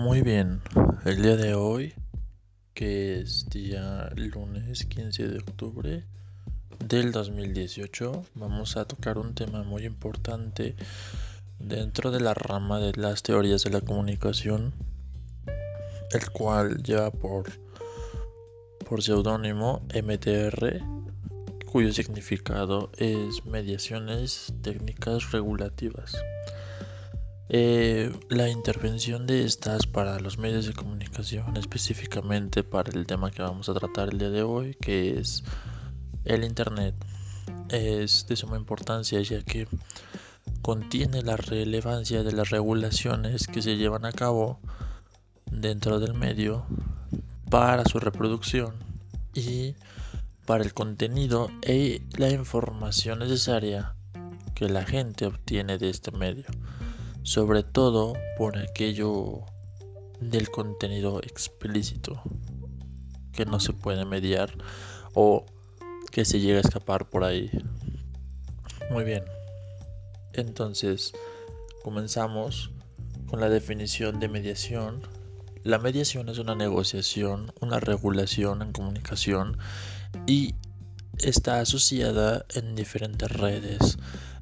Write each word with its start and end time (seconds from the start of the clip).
Muy 0.00 0.22
bien, 0.22 0.62
el 1.04 1.20
día 1.20 1.36
de 1.36 1.52
hoy, 1.52 1.92
que 2.72 3.20
es 3.20 3.50
día 3.50 4.08
lunes 4.16 4.86
15 4.86 5.28
de 5.28 5.38
octubre 5.40 6.06
del 6.82 7.12
2018, 7.12 8.24
vamos 8.34 8.78
a 8.78 8.86
tocar 8.86 9.18
un 9.18 9.34
tema 9.34 9.62
muy 9.62 9.84
importante 9.84 10.74
dentro 11.58 12.10
de 12.10 12.20
la 12.20 12.32
rama 12.32 12.80
de 12.80 12.94
las 12.94 13.22
teorías 13.22 13.62
de 13.64 13.70
la 13.72 13.82
comunicación, 13.82 14.72
el 16.12 16.30
cual 16.30 16.82
lleva 16.82 17.10
por, 17.10 17.50
por 18.88 19.02
seudónimo 19.02 19.82
MTR, 19.94 20.80
cuyo 21.70 21.92
significado 21.92 22.90
es 22.96 23.44
mediaciones 23.44 24.54
técnicas 24.62 25.30
regulativas. 25.30 26.16
Eh, 27.52 28.12
la 28.28 28.48
intervención 28.48 29.26
de 29.26 29.44
estas 29.44 29.88
para 29.88 30.20
los 30.20 30.38
medios 30.38 30.66
de 30.66 30.72
comunicación, 30.72 31.56
específicamente 31.56 32.62
para 32.62 32.92
el 32.92 33.08
tema 33.08 33.32
que 33.32 33.42
vamos 33.42 33.68
a 33.68 33.74
tratar 33.74 34.10
el 34.10 34.20
día 34.20 34.30
de 34.30 34.44
hoy, 34.44 34.76
que 34.80 35.18
es 35.18 35.42
el 36.24 36.44
Internet, 36.44 36.94
es 37.68 38.28
de 38.28 38.36
suma 38.36 38.56
importancia 38.56 39.20
ya 39.20 39.42
que 39.42 39.66
contiene 40.62 41.22
la 41.22 41.36
relevancia 41.36 42.22
de 42.22 42.30
las 42.30 42.50
regulaciones 42.50 43.48
que 43.48 43.62
se 43.62 43.76
llevan 43.76 44.04
a 44.04 44.12
cabo 44.12 44.60
dentro 45.50 45.98
del 45.98 46.14
medio 46.14 46.64
para 47.50 47.84
su 47.84 47.98
reproducción 47.98 48.76
y 49.34 49.74
para 50.46 50.62
el 50.62 50.72
contenido 50.72 51.50
e 51.62 52.00
la 52.16 52.30
información 52.30 53.18
necesaria 53.18 53.96
que 54.54 54.68
la 54.68 54.84
gente 54.84 55.26
obtiene 55.26 55.78
de 55.78 55.90
este 55.90 56.12
medio 56.12 56.44
sobre 57.22 57.62
todo 57.62 58.14
por 58.36 58.58
aquello 58.58 59.44
del 60.20 60.50
contenido 60.50 61.20
explícito 61.22 62.22
que 63.32 63.44
no 63.44 63.60
se 63.60 63.72
puede 63.72 64.04
mediar 64.04 64.52
o 65.14 65.46
que 66.10 66.24
se 66.24 66.40
llega 66.40 66.58
a 66.58 66.62
escapar 66.62 67.08
por 67.08 67.24
ahí. 67.24 67.50
Muy 68.90 69.04
bien, 69.04 69.24
entonces 70.32 71.12
comenzamos 71.82 72.70
con 73.28 73.40
la 73.40 73.48
definición 73.48 74.18
de 74.20 74.28
mediación. 74.28 75.02
La 75.62 75.78
mediación 75.78 76.28
es 76.28 76.38
una 76.38 76.54
negociación, 76.54 77.52
una 77.60 77.80
regulación 77.80 78.62
en 78.62 78.72
comunicación 78.72 79.58
y 80.26 80.54
está 81.18 81.60
asociada 81.60 82.44
en 82.54 82.74
diferentes 82.74 83.30
redes 83.30 83.98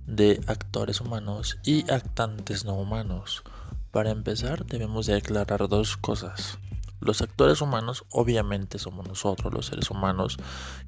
de 0.08 0.40
actores 0.46 1.00
humanos 1.00 1.58
y 1.64 1.88
actantes 1.90 2.64
no 2.64 2.74
humanos. 2.74 3.44
Para 3.92 4.10
empezar, 4.10 4.64
debemos 4.66 5.06
de 5.06 5.14
aclarar 5.14 5.68
dos 5.68 5.96
cosas. 5.96 6.58
Los 7.00 7.20
actores 7.22 7.60
humanos 7.60 8.04
obviamente 8.10 8.78
somos 8.78 9.06
nosotros, 9.06 9.52
los 9.52 9.66
seres 9.66 9.90
humanos, 9.90 10.38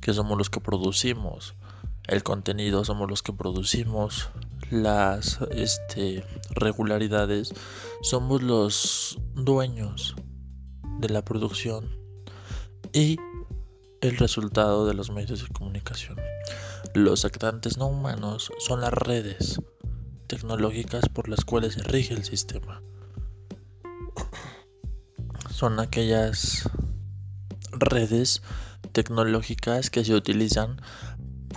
que 0.00 0.14
somos 0.14 0.36
los 0.36 0.50
que 0.50 0.60
producimos 0.60 1.54
el 2.08 2.22
contenido, 2.22 2.84
somos 2.84 3.08
los 3.08 3.22
que 3.22 3.32
producimos 3.32 4.30
las 4.70 5.38
este, 5.50 6.24
regularidades, 6.50 7.52
somos 8.02 8.42
los 8.42 9.18
dueños 9.34 10.16
de 10.98 11.10
la 11.10 11.22
producción 11.24 11.88
y 12.92 13.18
el 14.00 14.16
resultado 14.16 14.86
de 14.86 14.94
los 14.94 15.10
medios 15.10 15.42
de 15.42 15.48
comunicación. 15.54 16.16
Los 16.94 17.24
actantes 17.24 17.78
no 17.78 17.86
humanos 17.86 18.50
son 18.58 18.80
las 18.80 18.92
redes 18.92 19.60
tecnológicas 20.26 21.08
por 21.08 21.28
las 21.28 21.44
cuales 21.44 21.74
se 21.74 21.82
rige 21.84 22.14
el 22.14 22.24
sistema. 22.24 22.82
Son 25.50 25.78
aquellas 25.78 26.68
redes 27.70 28.42
tecnológicas 28.90 29.88
que 29.88 30.04
se 30.04 30.14
utilizan 30.14 30.80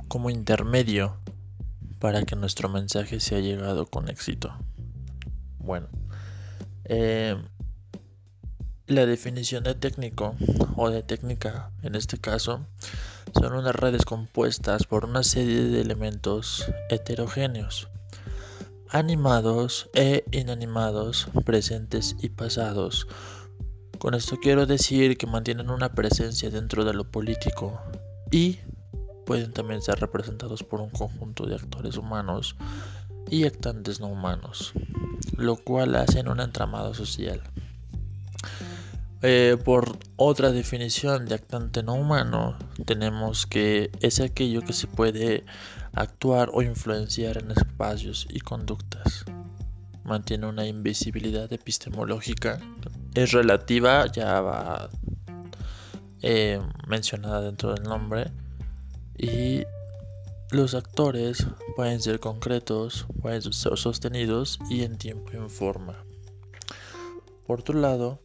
como 0.07 0.29
intermedio 0.29 1.17
para 1.97 2.23
que 2.23 2.35
nuestro 2.35 2.69
mensaje 2.69 3.19
sea 3.19 3.39
llegado 3.39 3.87
con 3.87 4.09
éxito. 4.09 4.53
Bueno, 5.57 5.87
eh, 6.85 7.41
la 8.85 9.07
definición 9.07 9.63
de 9.63 9.73
técnico 9.73 10.35
o 10.75 10.91
de 10.91 11.01
técnica 11.01 11.71
en 11.81 11.95
este 11.95 12.19
caso 12.19 12.67
son 13.33 13.53
unas 13.53 13.75
redes 13.75 14.05
compuestas 14.05 14.85
por 14.85 15.05
una 15.05 15.23
serie 15.23 15.63
de 15.63 15.81
elementos 15.81 16.65
heterogéneos, 16.89 17.89
animados 18.89 19.89
e 19.93 20.23
inanimados, 20.31 21.27
presentes 21.45 22.15
y 22.21 22.29
pasados. 22.29 23.07
Con 23.99 24.13
esto 24.13 24.37
quiero 24.41 24.65
decir 24.65 25.17
que 25.17 25.27
mantienen 25.27 25.69
una 25.69 25.93
presencia 25.93 26.49
dentro 26.49 26.85
de 26.85 26.93
lo 26.93 27.09
político 27.09 27.81
y 28.31 28.59
pueden 29.25 29.53
también 29.53 29.81
ser 29.81 29.99
representados 29.99 30.63
por 30.63 30.81
un 30.81 30.89
conjunto 30.89 31.45
de 31.45 31.55
actores 31.55 31.97
humanos 31.97 32.55
y 33.29 33.45
actantes 33.45 33.99
no 33.99 34.07
humanos, 34.07 34.73
lo 35.37 35.55
cual 35.55 35.95
hacen 35.95 36.27
un 36.27 36.39
entramado 36.39 36.93
social. 36.93 37.41
Eh, 39.25 39.55
por 39.63 39.99
otra 40.17 40.51
definición 40.51 41.25
de 41.25 41.35
actante 41.35 41.81
no 41.81 41.93
humano, 41.93 42.57
tenemos 42.85 43.47
que 43.47 43.89
es 44.01 44.19
aquello 44.19 44.61
que 44.63 44.73
se 44.73 44.85
puede 44.85 45.45
actuar 45.93 46.49
o 46.51 46.61
influenciar 46.61 47.37
en 47.37 47.51
espacios 47.51 48.27
y 48.29 48.41
conductas. 48.41 49.23
Mantiene 50.03 50.47
una 50.47 50.65
invisibilidad 50.67 51.51
epistemológica. 51.53 52.59
Es 53.13 53.31
relativa, 53.31 54.07
ya 54.11 54.41
va 54.41 54.89
eh, 56.21 56.59
mencionada 56.89 57.39
dentro 57.39 57.73
del 57.73 57.83
nombre. 57.83 58.29
Y 59.17 59.63
los 60.51 60.75
actores 60.75 61.47
pueden 61.77 62.01
ser 62.01 62.19
concretos, 62.19 63.05
pueden 63.21 63.41
ser 63.53 63.77
sostenidos 63.77 64.59
y 64.69 64.83
en 64.83 64.97
tiempo 64.97 65.31
y 65.31 65.37
en 65.37 65.49
forma. 65.49 66.03
Por 67.47 67.61
otro 67.61 67.79
lado, 67.79 68.19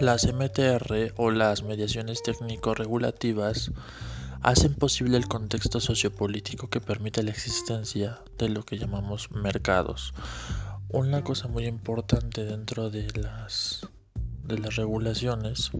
las 0.00 0.26
MTR 0.26 1.14
o 1.16 1.30
las 1.30 1.62
mediaciones 1.62 2.22
técnico-regulativas 2.22 3.72
hacen 4.42 4.74
posible 4.74 5.16
el 5.16 5.28
contexto 5.28 5.80
sociopolítico 5.80 6.68
que 6.68 6.80
permite 6.80 7.22
la 7.22 7.30
existencia 7.30 8.20
de 8.38 8.48
lo 8.48 8.64
que 8.64 8.78
llamamos 8.78 9.30
mercados. 9.30 10.14
Una 10.88 11.22
cosa 11.22 11.48
muy 11.48 11.66
importante 11.66 12.44
dentro 12.44 12.90
de 12.90 13.10
las, 13.12 13.88
de 14.44 14.58
las 14.58 14.76
regulaciones 14.76 15.70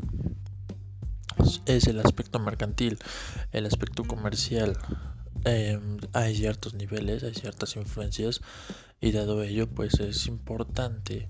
es 1.66 1.86
el 1.86 2.00
aspecto 2.00 2.38
mercantil, 2.38 2.98
el 3.52 3.66
aspecto 3.66 4.04
comercial. 4.04 4.78
Em, 5.44 5.98
hay 6.12 6.36
ciertos 6.36 6.74
niveles, 6.74 7.24
hay 7.24 7.34
ciertas 7.34 7.74
influencias 7.76 8.40
y 9.00 9.10
dado 9.10 9.42
ello 9.42 9.68
pues 9.68 9.94
es 9.98 10.26
importante 10.28 11.28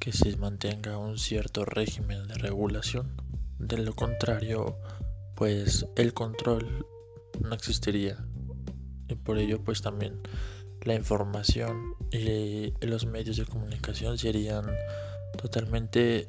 que 0.00 0.12
se 0.12 0.34
mantenga 0.38 0.96
un 0.96 1.18
cierto 1.18 1.66
régimen 1.66 2.26
de 2.26 2.34
regulación. 2.34 3.14
De 3.58 3.76
lo 3.76 3.94
contrario, 3.94 4.78
pues 5.36 5.86
el 5.94 6.14
control 6.14 6.86
no 7.40 7.54
existiría. 7.54 8.16
Y 9.08 9.14
por 9.16 9.38
ello, 9.38 9.62
pues 9.62 9.82
también 9.82 10.18
la 10.82 10.94
información 10.94 11.94
y 12.10 12.72
los 12.80 13.04
medios 13.04 13.36
de 13.36 13.44
comunicación 13.44 14.16
serían 14.16 14.64
totalmente 15.36 16.28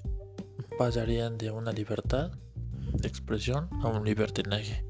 pasarían 0.78 1.38
de 1.38 1.52
una 1.52 1.72
libertad 1.72 2.32
de 2.94 3.08
expresión 3.08 3.70
a 3.82 3.88
un 3.88 4.04
libertinaje. 4.04 4.84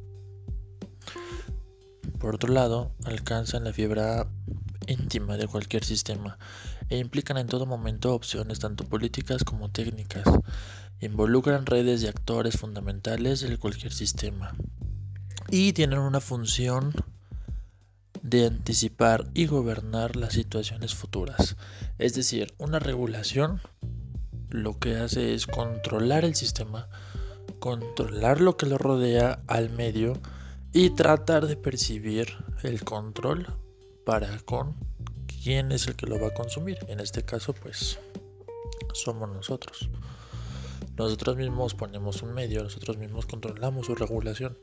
Por 2.20 2.36
otro 2.36 2.52
lado, 2.52 2.94
alcanzan 3.06 3.64
la 3.64 3.74
fibra 3.74 4.28
íntima 4.88 5.38
de 5.38 5.48
cualquier 5.48 5.84
sistema 5.84 6.40
e 6.92 6.98
implican 6.98 7.38
en 7.38 7.48
todo 7.48 7.66
momento 7.66 8.14
opciones 8.14 8.60
tanto 8.60 8.84
políticas 8.84 9.46
como 9.46 9.72
técnicas. 9.72 10.26
Involucran 11.00 11.66
redes 11.66 12.02
de 12.02 12.10
actores 12.10 12.58
fundamentales 12.58 13.40
de 13.40 13.58
cualquier 13.58 13.94
sistema 13.94 14.54
y 15.50 15.72
tienen 15.72 16.00
una 16.00 16.20
función 16.20 16.94
de 18.22 18.46
anticipar 18.46 19.26
y 19.34 19.48
gobernar 19.48 20.18
las 20.18 20.34
situaciones 20.34 20.94
futuras. 20.94 21.56
Es 21.98 22.14
decir, 22.14 22.54
una 22.58 22.78
regulación 22.78 23.62
lo 24.50 24.78
que 24.78 24.98
hace 24.98 25.34
es 25.34 25.48
controlar 25.48 26.26
el 26.26 26.36
sistema, 26.36 26.90
controlar 27.60 28.42
lo 28.42 28.58
que 28.58 28.66
lo 28.66 28.78
rodea 28.78 29.40
al 29.48 29.70
medio 29.70 30.20
y 30.74 30.90
tratar 30.90 31.48
de 31.48 31.56
percibir 31.56 32.28
el 32.64 32.84
control 32.84 33.48
para 34.06 34.38
con 34.40 34.76
quién 35.42 35.72
es 35.72 35.88
el 35.88 35.96
que 35.96 36.08
lo 36.08 36.20
va 36.20 36.28
a 36.28 36.34
consumir. 36.34 36.78
En 36.88 37.00
este 37.00 37.24
caso, 37.24 37.54
pues 37.54 38.00
somos 38.94 39.30
nosotros. 39.30 39.90
Nosotros 40.98 41.38
mismos 41.38 41.74
ponemos 41.74 42.22
un 42.22 42.34
medio, 42.34 42.64
nosotros 42.64 42.98
mismos 42.98 43.26
controlamos 43.26 43.86
su 43.86 43.96
regulación. 43.96 44.58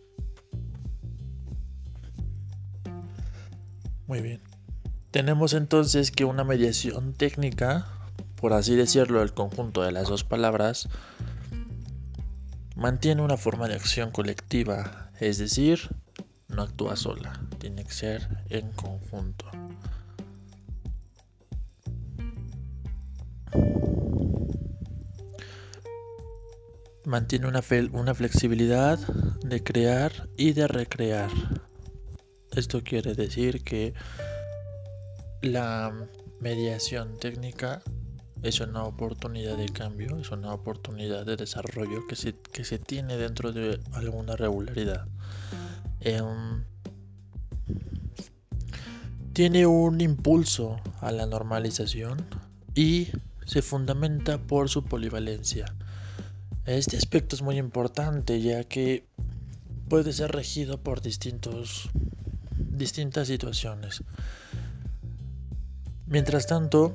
Muy 4.07 4.21
bien. 4.21 4.43
Tenemos 5.11 5.53
entonces 5.53 6.11
que 6.11 6.25
una 6.25 6.45
mediación 6.45 7.15
técnica 7.15 7.87
por 8.41 8.53
así 8.53 8.77
decirlo, 8.77 9.23
el 9.23 9.33
conjunto 9.33 9.83
de 9.83 9.93
las 9.93 10.09
dos 10.09 10.23
palabras, 10.23 10.89
mantiene 12.77 13.23
una 13.23 13.37
forma 13.37 13.67
de 13.69 13.75
acción 13.75 14.13
colectiva, 14.13 15.11
es 15.19 15.39
decir, 15.39 15.81
no 16.47 16.63
actúa 16.63 16.97
sola, 16.97 17.41
tiene 17.59 17.85
que 17.85 17.93
ser 17.93 18.45
en 18.49 18.71
conjunto. 18.73 19.47
Mantiene 27.09 27.47
una, 27.47 27.63
una 27.93 28.15
flexibilidad 28.15 28.99
de 28.99 29.63
crear 29.63 30.29
y 30.37 30.53
de 30.53 30.69
recrear. 30.69 31.31
Esto 32.55 32.83
quiere 32.85 33.15
decir 33.15 33.65
que 33.65 33.95
la 35.41 36.07
mediación 36.39 37.17
técnica 37.17 37.81
es 38.43 38.61
una 38.61 38.85
oportunidad 38.85 39.57
de 39.57 39.71
cambio, 39.71 40.19
es 40.19 40.31
una 40.33 40.53
oportunidad 40.53 41.25
de 41.25 41.37
desarrollo 41.37 42.07
que 42.07 42.15
se, 42.15 42.35
que 42.53 42.63
se 42.63 42.79
tiene 42.79 43.17
dentro 43.17 43.53
de 43.53 43.81
alguna 43.93 44.37
regularidad. 44.37 45.07
Em, 46.01 46.63
tiene 49.33 49.65
un 49.65 50.03
impulso 50.03 50.79
a 51.01 51.11
la 51.11 51.25
normalización 51.25 52.19
y 52.75 53.09
se 53.47 53.63
fundamenta 53.63 54.37
por 54.37 54.69
su 54.69 54.85
polivalencia. 54.85 55.75
Este 56.69 56.99
aspecto 56.99 57.35
es 57.35 57.41
muy 57.41 57.57
importante 57.57 58.43
ya 58.43 58.63
que 58.63 59.09
puede 59.89 60.13
ser 60.13 60.33
regido 60.33 60.77
por 60.77 61.01
distintos, 61.01 61.89
distintas 62.59 63.29
situaciones. 63.29 64.03
Mientras 66.05 66.47
tanto, 66.47 66.95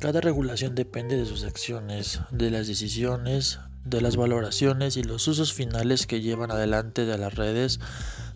cada 0.00 0.20
regulación 0.20 0.74
depende 0.74 1.16
de 1.16 1.24
sus 1.24 1.44
acciones, 1.44 2.20
de 2.30 2.50
las 2.50 2.66
decisiones, 2.66 3.58
de 3.86 4.02
las 4.02 4.16
valoraciones 4.16 4.98
y 4.98 5.02
los 5.02 5.26
usos 5.28 5.54
finales 5.54 6.06
que 6.06 6.20
llevan 6.20 6.50
adelante 6.50 7.06
de 7.06 7.16
las 7.16 7.36
redes 7.36 7.80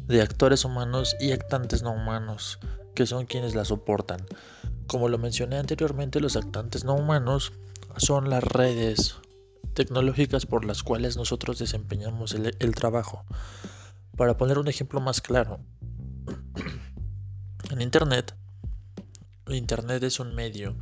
de 0.08 0.22
actores 0.22 0.64
humanos 0.64 1.14
y 1.20 1.32
actantes 1.32 1.82
no 1.82 1.92
humanos, 1.92 2.58
que 2.94 3.04
son 3.04 3.26
quienes 3.26 3.54
la 3.54 3.66
soportan. 3.66 4.24
Como 4.86 5.10
lo 5.10 5.18
mencioné 5.18 5.58
anteriormente, 5.58 6.20
los 6.20 6.36
actantes 6.36 6.84
no 6.84 6.94
humanos 6.94 7.52
son 7.98 8.30
las 8.30 8.42
redes 8.42 9.20
tecnológicas 9.74 10.46
por 10.46 10.64
las 10.64 10.82
cuales 10.82 11.16
nosotros 11.16 11.58
desempeñamos 11.58 12.32
el, 12.34 12.56
el 12.58 12.74
trabajo. 12.74 13.24
Para 14.16 14.36
poner 14.36 14.58
un 14.58 14.68
ejemplo 14.68 15.00
más 15.00 15.20
claro, 15.20 15.60
en 17.70 17.80
Internet, 17.80 18.34
Internet 19.48 20.02
es 20.02 20.20
un 20.20 20.34
medio 20.34 20.76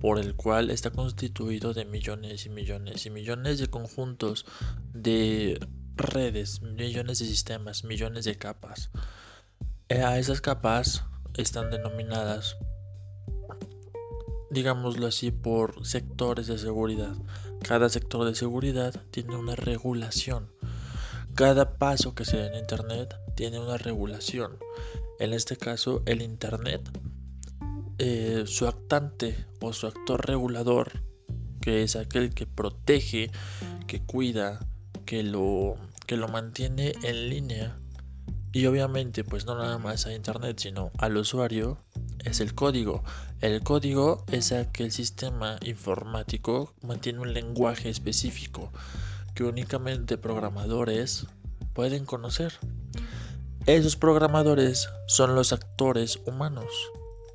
por 0.00 0.18
el 0.18 0.34
cual 0.34 0.70
está 0.70 0.90
constituido 0.90 1.72
de 1.72 1.84
millones 1.84 2.46
y 2.46 2.50
millones 2.50 3.06
y 3.06 3.10
millones 3.10 3.58
de 3.58 3.68
conjuntos 3.68 4.44
de 4.92 5.58
redes, 5.96 6.60
millones 6.62 7.20
de 7.20 7.26
sistemas, 7.26 7.84
millones 7.84 8.24
de 8.24 8.36
capas. 8.36 8.90
Eh, 9.88 10.02
a 10.02 10.18
esas 10.18 10.40
capas 10.40 11.04
están 11.36 11.70
denominadas, 11.70 12.56
digámoslo 14.50 15.06
así, 15.06 15.30
por 15.30 15.86
sectores 15.86 16.46
de 16.46 16.58
seguridad. 16.58 17.14
Cada 17.66 17.88
sector 17.88 18.26
de 18.26 18.34
seguridad 18.34 18.94
tiene 19.10 19.36
una 19.36 19.56
regulación. 19.56 20.52
Cada 21.34 21.78
paso 21.78 22.14
que 22.14 22.26
se 22.26 22.36
da 22.36 22.48
en 22.48 22.56
Internet 22.56 23.16
tiene 23.36 23.58
una 23.58 23.78
regulación. 23.78 24.58
En 25.18 25.32
este 25.32 25.56
caso, 25.56 26.02
el 26.04 26.20
Internet, 26.20 26.82
eh, 27.98 28.44
su 28.46 28.66
actante 28.68 29.46
o 29.62 29.72
su 29.72 29.86
actor 29.86 30.26
regulador, 30.26 30.92
que 31.62 31.82
es 31.82 31.96
aquel 31.96 32.34
que 32.34 32.46
protege, 32.46 33.30
que 33.86 34.02
cuida, 34.02 34.60
que 35.06 35.22
lo, 35.22 35.76
que 36.06 36.18
lo 36.18 36.28
mantiene 36.28 36.92
en 37.02 37.30
línea 37.30 37.78
y 38.52 38.66
obviamente 38.66 39.24
pues 39.24 39.46
no 39.46 39.56
nada 39.56 39.78
más 39.78 40.06
a 40.06 40.14
internet 40.14 40.58
sino 40.60 40.92
al 40.98 41.16
usuario 41.16 41.78
es 42.24 42.40
el 42.40 42.54
código. 42.54 43.02
El 43.40 43.62
código 43.62 44.24
es 44.30 44.52
aquel 44.52 44.90
sistema 44.92 45.58
informático 45.62 46.72
mantiene 46.82 47.20
un 47.20 47.32
lenguaje 47.32 47.90
específico 47.90 48.72
que 49.34 49.44
únicamente 49.44 50.18
programadores 50.18 51.26
pueden 51.72 52.04
conocer. 52.04 52.54
Esos 53.66 53.96
programadores 53.96 54.88
son 55.06 55.34
los 55.34 55.52
actores 55.52 56.20
humanos 56.26 56.66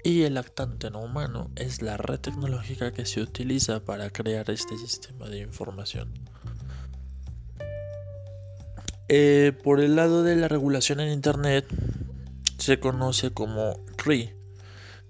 y 0.03 0.24
el 0.24 0.38
actante 0.38 0.89
no 0.89 1.01
humano 1.01 1.51
es 1.56 1.81
la 1.81 1.97
red 1.97 2.19
tecnológica 2.19 2.91
que 2.91 3.06
se 3.06 3.21
utiliza 3.21 3.81
para 3.81 4.09
crear 4.09 4.50
este 4.50 4.77
sistema 4.77 5.27
de 5.27 5.39
información. 5.39 6.13
Eh, 9.09 9.53
por 9.63 9.80
el 9.80 9.95
lado 9.95 10.24
de 10.24 10.36
la 10.36 10.47
regulación 10.47 11.00
en 11.00 11.12
Internet, 11.12 11.65
se 12.59 12.80
conoce 12.80 13.31
como 13.31 13.83
RI, 13.97 14.38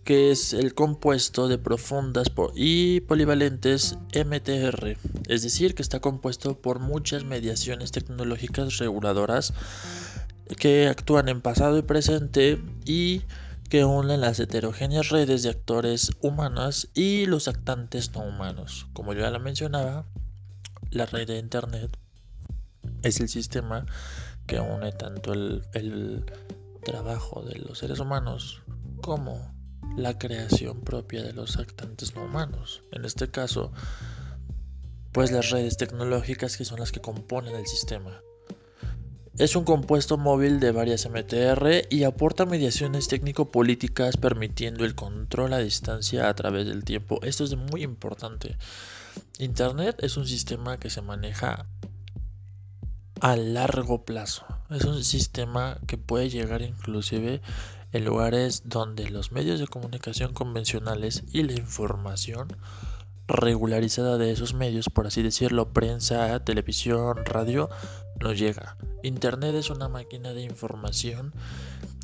que 0.04 0.32
es 0.32 0.54
el 0.54 0.74
compuesto 0.74 1.48
de 1.48 1.58
profundas 1.58 2.28
y 2.56 3.02
polivalentes 3.02 3.98
MTR, 4.14 4.98
es 5.28 5.44
decir, 5.44 5.76
que 5.76 5.82
está 5.82 6.00
compuesto 6.00 6.60
por 6.60 6.80
muchas 6.80 7.24
mediaciones 7.24 7.92
tecnológicas 7.92 8.78
reguladoras 8.78 9.54
que 10.58 10.88
actúan 10.88 11.30
en 11.30 11.42
pasado 11.42 11.78
y 11.78 11.84
presente 11.84 12.60
y 12.86 13.22
que 13.70 13.86
unen 13.86 14.22
las 14.22 14.40
heterogéneas 14.40 15.10
redes 15.10 15.44
de 15.44 15.50
actores 15.50 16.12
humanas 16.22 16.90
y 16.96 17.28
los 17.28 17.48
actantes 17.48 18.12
no 18.14 18.22
humanos. 18.22 18.88
Como 18.94 19.14
ya 19.14 19.30
la 19.30 19.38
mencionaba, 19.38 20.06
la 20.90 21.06
red 21.06 21.28
de 21.28 21.38
Internet 21.38 21.96
es 23.04 23.20
el 23.20 23.30
sistema 23.30 23.86
que 24.48 24.60
une 24.60 24.92
tanto 24.92 25.34
el, 25.34 26.26
trabajo 26.84 27.44
de 27.44 27.60
los 27.60 27.78
seres 27.78 28.00
humanos 28.00 28.64
como 29.02 29.54
la 30.00 30.18
creación 30.18 30.82
propia 30.82 31.22
de 31.22 31.34
los 31.34 31.58
actantes 31.58 32.16
no 32.16 32.24
humanos. 32.26 32.82
En 32.92 33.06
este 33.06 33.30
caso, 33.30 33.72
pues 35.12 35.32
las 35.32 35.50
redes 35.50 35.78
tecnológicas 35.78 36.58
que 36.58 36.66
son 36.66 36.80
las 36.80 36.92
que 36.92 37.02
componen 37.02 37.56
el 37.56 37.68
sistema. 37.68 38.22
Es 39.38 39.56
un 39.56 39.64
compuesto 39.64 40.18
móvil 40.18 40.60
de 40.60 40.72
varias 40.72 41.08
MTR 41.10 41.88
y 41.90 42.04
aporta 42.04 42.46
mediaciones 42.46 43.08
técnico-políticas 43.08 44.18
permitiendo 44.18 44.84
el 44.84 44.96
control 44.96 45.54
a 45.54 45.60
distancia 45.60 46.28
a 46.28 46.34
través 46.34 46.66
del 46.66 46.84
tiempo. 46.84 47.20
Esto 47.24 47.46
es 47.46 47.56
muy 47.56 47.84
importante. 47.84 48.58
Internet 49.38 49.98
es 50.00 50.18
un 50.18 50.28
sistema 50.28 50.78
que 50.78 50.90
se 50.90 51.02
maneja 51.02 51.68
a 53.22 53.36
largo 53.38 54.04
plazo. 54.04 54.46
Es 54.70 54.84
un 54.84 55.04
sistema 55.04 55.80
que 55.88 55.98
puede 55.98 56.30
llegar 56.30 56.62
inclusive 56.62 57.42
en 57.92 58.06
lugares 58.06 58.64
donde 58.66 59.10
los 59.10 59.32
medios 59.32 59.60
de 59.60 59.68
comunicación 59.68 60.34
convencionales 60.34 61.24
y 61.32 61.44
la 61.44 61.54
información 61.54 62.56
regularizada 63.28 64.18
de 64.18 64.32
esos 64.32 64.54
medios, 64.54 64.90
por 64.90 65.08
así 65.08 65.22
decirlo, 65.22 65.72
prensa, 65.72 66.44
televisión, 66.44 67.26
radio, 67.26 67.70
no 68.20 68.34
llega. 68.34 68.78
Internet 69.04 69.56
es 69.56 69.70
una 69.70 69.88
máquina 69.88 70.34
de 70.34 70.42
información 70.42 71.34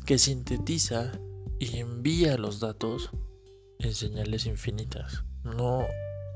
que 0.04 0.18
sintetiza 0.18 1.12
y 1.58 1.78
envía 1.78 2.36
los 2.38 2.60
datos 2.60 3.10
en 3.80 3.94
señales 3.94 4.46
infinitas. 4.46 5.24
No, 5.42 5.84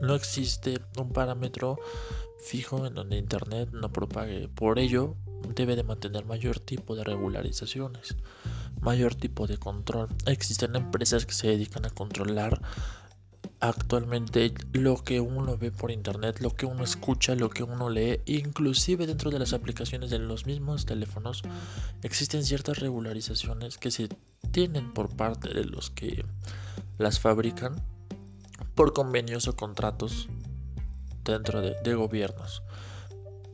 no 0.01 0.15
existe 0.15 0.81
un 0.99 1.13
parámetro 1.13 1.79
fijo 2.45 2.87
en 2.87 2.95
donde 2.95 3.17
Internet 3.17 3.71
no 3.73 3.93
propague. 3.93 4.49
Por 4.49 4.79
ello, 4.79 5.17
debe 5.55 5.77
de 5.77 5.85
mantener 5.85 6.25
mayor 6.25 6.59
tipo 6.59 6.97
de 6.97 7.05
regularizaciones, 7.05 8.17
mayor 8.81 9.15
tipo 9.15 9.47
de 9.47 9.59
control. 9.59 10.09
Existen 10.27 10.77
empresas 10.77 11.27
que 11.27 11.35
se 11.35 11.49
dedican 11.49 11.87
a 11.87 11.91
controlar 11.91 12.61
actualmente 13.61 14.55
lo 14.73 15.05
que 15.05 15.21
uno 15.21 15.57
ve 15.59 15.71
por 15.71 15.91
internet, 15.91 16.41
lo 16.41 16.51
que 16.51 16.67
uno 16.67 16.83
escucha, 16.83 17.35
lo 17.35 17.51
que 17.51 17.63
uno 17.63 17.91
lee, 17.91 18.21
inclusive 18.25 19.07
dentro 19.07 19.31
de 19.31 19.39
las 19.39 19.53
aplicaciones 19.53 20.11
de 20.11 20.19
los 20.19 20.47
mismos 20.47 20.87
teléfonos 20.87 21.43
existen 22.03 22.45
ciertas 22.45 22.79
regularizaciones 22.79 23.77
que 23.77 23.91
se 23.91 24.09
tienen 24.51 24.93
por 24.93 25.15
parte 25.15 25.53
de 25.53 25.65
los 25.65 25.91
que 25.91 26.25
las 26.99 27.21
fabrican 27.21 27.83
por 28.75 28.95
convenios 28.95 29.47
o 29.47 29.57
contratos 29.57 30.29
dentro 31.25 31.61
de, 31.61 31.95
gobiernos. 31.95 32.63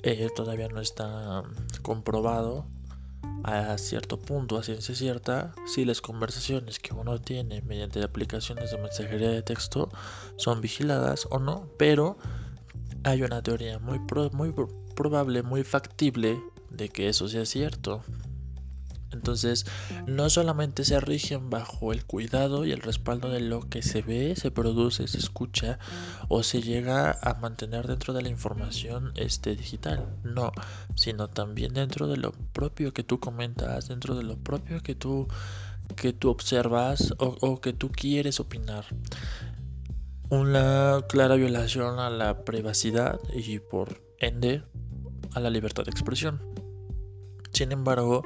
Eh, 0.02 0.28
todavía 0.36 0.68
no 0.68 0.80
está 0.80 1.42
comprobado 1.82 2.66
a 3.44 3.78
cierto 3.78 4.18
punto, 4.18 4.58
a 4.58 4.62
ciencia 4.62 4.94
cierta, 4.94 5.54
si 5.66 5.84
las 5.84 6.00
conversaciones 6.00 6.80
que 6.80 6.94
uno 6.94 7.20
tiene 7.20 7.62
mediante 7.62 8.02
aplicaciones 8.02 8.72
de 8.72 8.78
mensajería 8.78 9.30
de 9.30 9.42
texto 9.42 9.88
son 10.36 10.60
vigiladas 10.60 11.28
o 11.30 11.38
no, 11.38 11.68
pero 11.78 12.18
hay 13.04 13.22
una 13.22 13.42
teoría 13.42 13.78
muy, 13.78 14.00
muy 14.32 14.52
probable, 14.96 15.42
muy 15.42 15.62
factible 15.62 16.40
de 16.70 16.88
que 16.88 17.08
eso 17.08 17.28
sea 17.28 17.46
cierto. 17.46 18.02
Entonces, 19.12 19.66
no 20.06 20.28
solamente 20.30 20.84
se 20.84 21.00
rigen 21.00 21.48
bajo 21.50 21.92
el 21.92 22.04
cuidado 22.04 22.64
y 22.64 22.72
el 22.72 22.80
respaldo 22.80 23.30
de 23.30 23.40
lo 23.40 23.60
que 23.60 23.82
se 23.82 24.02
ve, 24.02 24.34
se 24.36 24.50
produce, 24.50 25.06
se 25.06 25.18
escucha 25.18 25.78
o 26.28 26.42
se 26.42 26.60
llega 26.60 27.18
a 27.22 27.34
mantener 27.34 27.86
dentro 27.86 28.12
de 28.12 28.22
la 28.22 28.28
información 28.28 29.12
este, 29.16 29.54
digital, 29.54 30.06
no, 30.24 30.52
sino 30.94 31.28
también 31.28 31.74
dentro 31.74 32.08
de 32.08 32.16
lo 32.16 32.32
propio 32.32 32.92
que 32.92 33.04
tú 33.04 33.20
comentas, 33.20 33.88
dentro 33.88 34.14
de 34.16 34.24
lo 34.24 34.36
propio 34.36 34.82
que 34.82 34.94
tú, 34.94 35.28
que 35.94 36.12
tú 36.12 36.30
observas 36.30 37.14
o, 37.18 37.36
o 37.40 37.60
que 37.60 37.72
tú 37.72 37.90
quieres 37.90 38.40
opinar 38.40 38.84
una 40.28 41.04
clara 41.08 41.36
violación 41.36 42.00
a 42.00 42.10
la 42.10 42.44
privacidad 42.44 43.20
y 43.32 43.60
por 43.60 44.02
ende 44.18 44.64
a 45.34 45.40
la 45.40 45.50
libertad 45.50 45.84
de 45.84 45.90
expresión. 45.90 46.40
Sin 47.52 47.70
embargo, 47.72 48.22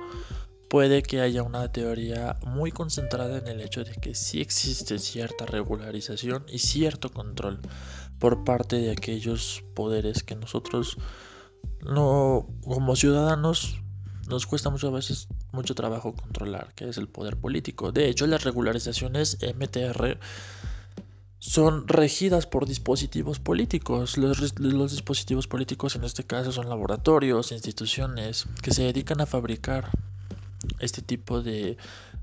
puede 0.70 1.02
que 1.02 1.20
haya 1.20 1.42
una 1.42 1.72
teoría 1.72 2.38
muy 2.46 2.70
concentrada 2.70 3.38
en 3.38 3.48
el 3.48 3.60
hecho 3.60 3.82
de 3.82 3.90
que 3.90 4.14
sí 4.14 4.40
existe 4.40 5.00
cierta 5.00 5.44
regularización 5.44 6.46
y 6.48 6.60
cierto 6.60 7.10
control 7.10 7.58
por 8.20 8.44
parte 8.44 8.76
de 8.76 8.92
aquellos 8.92 9.64
poderes 9.74 10.22
que 10.22 10.36
nosotros 10.36 10.96
no 11.82 12.46
como 12.62 12.94
ciudadanos 12.94 13.80
nos 14.28 14.46
cuesta 14.46 14.70
muchas 14.70 14.92
veces 14.92 15.28
mucho 15.50 15.74
trabajo 15.74 16.14
controlar, 16.14 16.72
que 16.76 16.88
es 16.88 16.98
el 16.98 17.08
poder 17.08 17.36
político. 17.36 17.90
De 17.90 18.08
hecho, 18.08 18.28
las 18.28 18.44
regularizaciones 18.44 19.38
MTR 19.42 20.20
son 21.40 21.88
regidas 21.88 22.46
por 22.46 22.66
dispositivos 22.66 23.40
políticos. 23.40 24.16
Los, 24.18 24.38
dispositivos 24.92 25.48
políticos 25.48 25.96
en 25.96 26.04
este 26.04 26.22
caso 26.22 26.52
son 26.52 26.68
laboratorios, 26.68 27.50
instituciones 27.50 28.46
que 28.62 28.72
se 28.72 28.84
dedican 28.84 29.20
a 29.20 29.26
fabricar 29.26 29.90
este 30.78 31.02
tipo 31.02 31.42
de, 31.42 31.76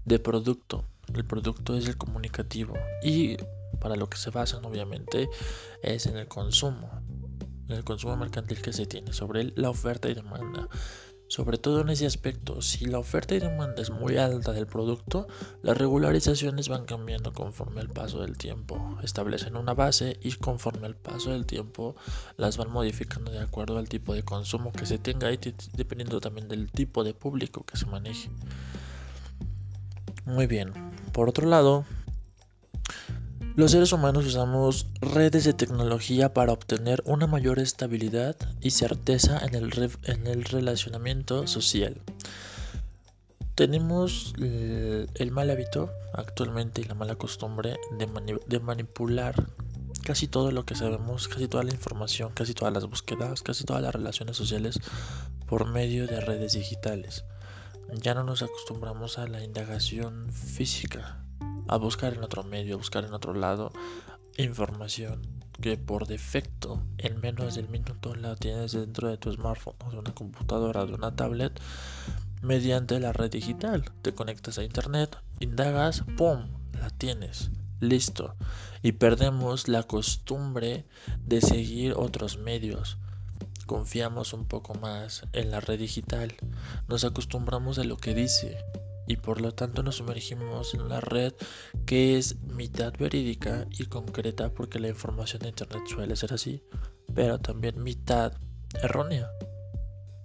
de 0.06 0.20
producto. 0.20 0.86
El 1.14 1.26
producto 1.26 1.78
es 1.78 1.88
el 1.88 1.98
comunicativo 1.98 2.76
y 3.02 3.38
para 3.80 3.96
lo 3.96 4.10
que 4.10 4.18
se 4.18 4.30
basan 4.30 4.66
obviamente 4.66 5.30
es 5.82 6.06
en 6.06 6.18
el 6.18 6.28
consumo, 6.28 6.90
en 7.70 7.76
el 7.76 7.84
consumo 7.84 8.18
mercantil 8.18 8.62
que 8.62 8.74
se 8.74 8.86
tiene 8.86 9.14
sobre 9.14 9.54
la 9.56 9.70
oferta 9.70 10.10
y 10.10 10.14
demanda. 10.14 10.68
Sobre 11.28 11.58
todo 11.58 11.82
en 11.82 11.90
ese 11.90 12.06
aspecto, 12.06 12.62
si 12.62 12.86
la 12.86 13.00
oferta 13.00 13.36
y 13.36 13.40
demanda 13.40 13.82
es 13.82 13.90
muy 13.90 14.18
alta 14.18 14.54
del 14.54 14.66
producto, 14.66 15.28
las 15.62 15.78
regularizaciones 15.78 16.70
van 16.70 16.86
cambiando 16.86 17.34
conforme 17.34 17.82
al 17.82 17.90
paso 17.90 18.22
del 18.22 18.38
tiempo. 18.38 18.98
Establecen 19.04 19.58
una 19.58 19.74
base 19.74 20.18
y 20.22 20.32
conforme 20.34 20.88
al 20.88 20.96
paso 20.96 21.32
del 21.32 21.46
tiempo 21.46 21.96
las 22.38 22.56
van 22.56 22.72
modificando 22.72 23.30
de 23.30 23.40
acuerdo 23.40 23.78
al 23.78 23.90
tipo 23.90 24.14
de 24.14 24.24
consumo 24.24 24.72
que 24.72 24.86
se 24.86 25.00
tenga 25.00 25.32
y 25.32 25.38
dependiendo 25.74 26.22
también 26.22 26.48
del 26.48 26.72
tipo 26.72 27.04
de 27.04 27.14
público 27.14 27.66
que 27.66 27.76
se 27.76 27.88
maneje. 27.88 28.30
Muy 30.26 30.48
bien. 30.48 30.72
Por 31.12 31.28
otro 31.28 31.46
lado, 31.48 31.86
los 33.58 33.72
seres 33.72 33.92
humanos 33.92 34.28
usamos 34.28 34.86
redes 35.02 35.44
de 35.44 35.52
tecnología 35.52 36.32
para 36.32 36.52
obtener 36.54 37.02
una 37.08 37.26
mayor 37.26 37.58
estabilidad 37.58 38.36
y 38.62 38.70
certeza 38.70 39.40
en 39.44 39.56
el, 39.56 39.92
en 40.04 40.28
el 40.28 40.44
relacionamiento 40.44 41.48
social. 41.48 42.00
Tenemos 43.56 44.36
eh, 44.40 45.08
el, 45.16 45.32
mal 45.32 45.50
hábito 45.50 45.90
actualmente 46.14 46.82
y 46.82 46.84
la 46.84 46.94
mala 46.94 47.16
costumbre 47.16 47.78
de, 47.98 48.40
de 48.46 48.60
manipular 48.60 49.48
casi 50.04 50.28
todo 50.28 50.52
lo 50.52 50.64
que 50.64 50.76
sabemos, 50.76 51.28
casi 51.28 51.48
toda 51.48 51.64
la 51.64 51.74
información, 51.74 52.34
casi 52.36 52.54
todas 52.54 52.76
las 52.76 52.86
búsquedas, 52.86 53.42
casi 53.42 53.64
todas 53.64 53.82
las 53.82 53.96
relaciones 53.96 54.38
sociales 54.38 54.80
por 55.48 55.66
medio 55.66 56.06
de 56.06 56.22
redes 56.22 56.54
digitales. 56.54 57.26
Ya 58.04 58.14
no 58.14 58.24
nos 58.24 58.44
acostumbramos 58.44 59.18
a 59.18 59.26
la 59.26 59.44
indagación 59.44 60.32
física, 60.32 61.24
a 61.68 61.78
buscar 61.78 62.14
en 62.14 62.24
otro 62.24 62.44
medio, 62.44 62.76
a 62.76 62.78
buscar 62.78 63.06
en 63.06 63.14
otro 63.14 63.34
lado 63.34 63.72
información 64.38 65.22
que 65.62 65.78
por 65.78 66.08
defecto 66.08 66.84
en 67.00 67.20
menos 67.20 67.56
del 67.56 67.70
minuto 67.70 68.16
la 68.16 68.36
tienes 68.36 68.74
dentro 68.74 69.10
de 69.10 69.18
tu 69.18 69.32
smartphone 69.32 69.76
de 69.90 69.98
una 69.98 70.14
computadora, 70.14 70.86
de 70.86 70.94
una 70.94 71.16
tablet, 71.16 71.60
mediante 72.42 73.00
la 73.00 73.14
red 73.14 73.32
digital. 73.32 73.92
Te 74.04 74.14
conectas 74.14 74.60
a 74.60 74.64
internet, 74.64 75.18
indagas, 75.40 76.04
¡pum! 76.16 76.48
La 76.74 76.90
tienes. 76.92 77.50
Listo. 77.80 78.36
Y 78.84 78.94
perdemos 78.94 79.68
la 79.68 79.84
costumbre 79.84 80.86
de 81.26 81.42
seguir 81.42 81.94
otros 81.96 82.38
medios. 82.38 82.98
Confiamos 83.66 84.34
un 84.34 84.46
poco 84.46 84.76
más 84.76 85.24
en 85.34 85.52
la 85.52 85.60
red 85.60 85.80
digital. 85.80 86.36
Nos 86.88 87.04
acostumbramos 87.04 87.80
a 87.80 87.84
lo 87.84 87.98
que 87.98 88.14
dice 88.14 88.58
y 89.08 89.16
por 89.16 89.42
lo 89.42 89.54
tanto 89.54 89.84
nos 89.84 89.96
sumergimos 89.96 90.74
en 90.74 90.82
una 90.82 91.00
red 91.00 91.34
que 91.86 92.18
es 92.18 92.40
mitad 92.42 92.94
verídica 92.98 93.66
y 93.72 93.86
concreta 93.86 94.50
porque 94.54 94.80
la 94.80 94.90
información 94.90 95.42
de 95.42 95.50
internet 95.50 95.84
suele 95.88 96.16
ser 96.16 96.34
así, 96.34 96.62
pero 97.16 97.40
también 97.40 97.82
mitad 97.82 98.34
errónea 98.84 99.30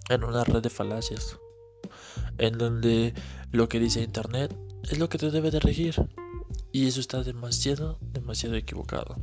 en 0.09 0.23
una 0.23 0.43
red 0.43 0.61
de 0.61 0.69
falacias 0.69 1.37
en 2.37 2.57
donde 2.57 3.13
lo 3.51 3.69
que 3.69 3.79
dice 3.79 4.01
internet 4.01 4.55
es 4.83 4.99
lo 4.99 5.09
que 5.09 5.17
te 5.17 5.31
debe 5.31 5.51
de 5.51 5.59
regir 5.59 5.95
y 6.71 6.87
eso 6.87 6.99
está 6.99 7.23
demasiado, 7.23 7.99
demasiado 8.01 8.55
equivocado. 8.55 9.15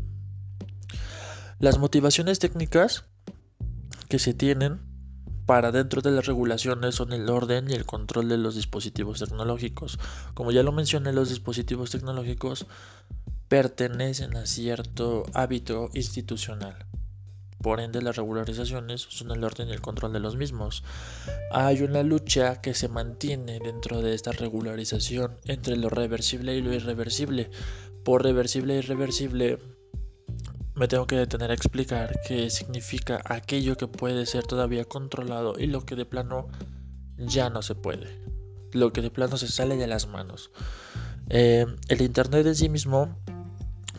Las 1.59 1.79
motivaciones 1.79 2.39
técnicas 2.39 3.05
que 4.09 4.19
se 4.19 4.33
tienen 4.33 4.90
para 5.51 5.73
dentro 5.73 6.01
de 6.01 6.13
las 6.13 6.27
regulaciones 6.27 6.95
son 6.95 7.13
el 7.13 7.29
orden 7.29 7.69
y 7.69 7.73
el 7.73 7.85
control 7.85 8.29
de 8.29 8.39
los 8.39 8.55
dispositivos 8.55 9.19
tecnológicos. 9.19 9.99
Como 10.33 10.53
ya 10.53 10.63
lo 10.63 10.71
mencioné, 10.71 11.13
los 11.13 11.29
dispositivos 11.29 11.91
tecnológicos 11.91 12.67
pertenecen 13.49 14.37
a 14.37 14.47
cierto 14.47 15.25
hábito 15.35 15.91
institucional. 15.93 16.87
Por 17.61 17.81
ende, 17.81 18.01
las 18.01 18.15
regularizaciones 18.15 19.01
son 19.01 19.33
el 19.33 19.43
orden 19.43 19.71
y 19.71 19.73
el 19.73 19.81
control 19.81 20.13
de 20.13 20.21
los 20.21 20.37
mismos. 20.37 20.85
Hay 21.51 21.83
una 21.83 22.05
lucha 22.05 22.61
que 22.61 22.73
se 22.73 22.87
mantiene 22.87 23.59
dentro 23.59 24.03
de 24.03 24.15
esta 24.15 24.31
regularización 24.31 25.37
entre 25.47 25.77
lo 25.77 25.89
reversible 25.89 26.55
y 26.55 26.63
lo 26.63 26.73
irreversible. 26.73 27.51
Por 28.05 28.23
reversible 28.23 28.75
e 28.75 28.79
irreversible 28.79 29.59
me 30.81 30.89
tengo 30.89 31.07
que 31.07 31.17
detener 31.17 31.51
a 31.51 31.55
explicar 31.55 32.19
qué 32.27 32.49
significa 32.49 33.21
aquello 33.27 33.77
que 33.77 33.87
puede 33.87 34.25
ser 34.25 34.47
todavía 34.47 34.87
controlado 34.87 35.53
y 35.59 35.67
lo 35.67 35.85
que 35.85 35.95
de 35.95 36.07
plano 36.07 36.49
ya 37.19 37.51
no 37.51 37.61
se 37.61 37.75
puede. 37.75 38.19
Lo 38.73 38.91
que 38.91 39.03
de 39.03 39.11
plano 39.11 39.37
se 39.37 39.49
sale 39.49 39.77
de 39.77 39.87
las 39.87 40.07
manos. 40.07 40.51
Eh, 41.29 41.67
el 41.89 42.01
Internet 42.01 42.47
en 42.47 42.55
sí 42.55 42.71
mismo 42.71 43.15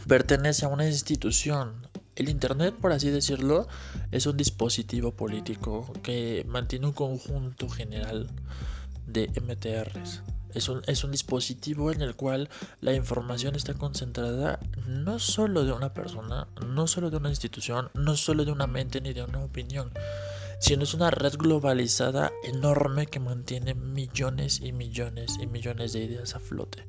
pertenece 0.08 0.66
a 0.66 0.70
una 0.70 0.88
institución. 0.88 1.88
El 2.16 2.30
Internet, 2.30 2.74
por 2.82 2.94
así 2.94 3.12
decirlo, 3.12 3.68
es 4.10 4.26
un 4.26 4.36
dispositivo 4.36 5.12
político 5.12 5.94
que 6.02 6.44
mantiene 6.48 6.88
un 6.88 6.94
conjunto 6.94 7.70
general 7.70 8.28
de 9.06 9.30
MTRs. 9.40 10.24
Es 10.54 10.70
un, 10.70 10.82
es 10.88 11.04
un, 11.04 11.12
dispositivo 11.12 11.92
en 11.92 12.02
el 12.02 12.16
cual 12.16 12.50
la 12.82 12.94
información 12.94 13.56
está 13.56 13.74
concentrada 13.74 14.60
no 14.88 15.20
solo 15.20 15.64
de 15.66 15.72
una 15.72 15.94
persona, 15.94 16.48
no 16.66 16.88
solo 16.88 17.10
de 17.10 17.18
una 17.18 17.30
institución, 17.30 17.90
no 17.94 18.18
solo 18.18 18.46
de 18.46 18.52
una 18.52 18.68
mente 18.68 19.02
ni 19.02 19.14
de 19.14 19.24
una 19.24 19.44
opinión, 19.44 19.92
sino 20.60 20.84
es 20.84 20.94
una 20.94 21.10
red 21.10 21.34
globalizada 21.38 22.32
enorme 22.44 23.08
que 23.08 23.20
mantiene 23.20 23.74
millones 23.74 24.62
y 24.62 24.72
millones 24.72 25.38
y 25.42 25.48
millones 25.48 25.94
de 25.94 26.04
ideas 26.04 26.36
a 26.36 26.40
flote 26.40 26.88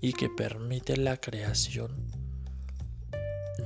y 0.00 0.14
que 0.14 0.30
permite 0.30 0.96
la 0.96 1.18
creación 1.18 1.94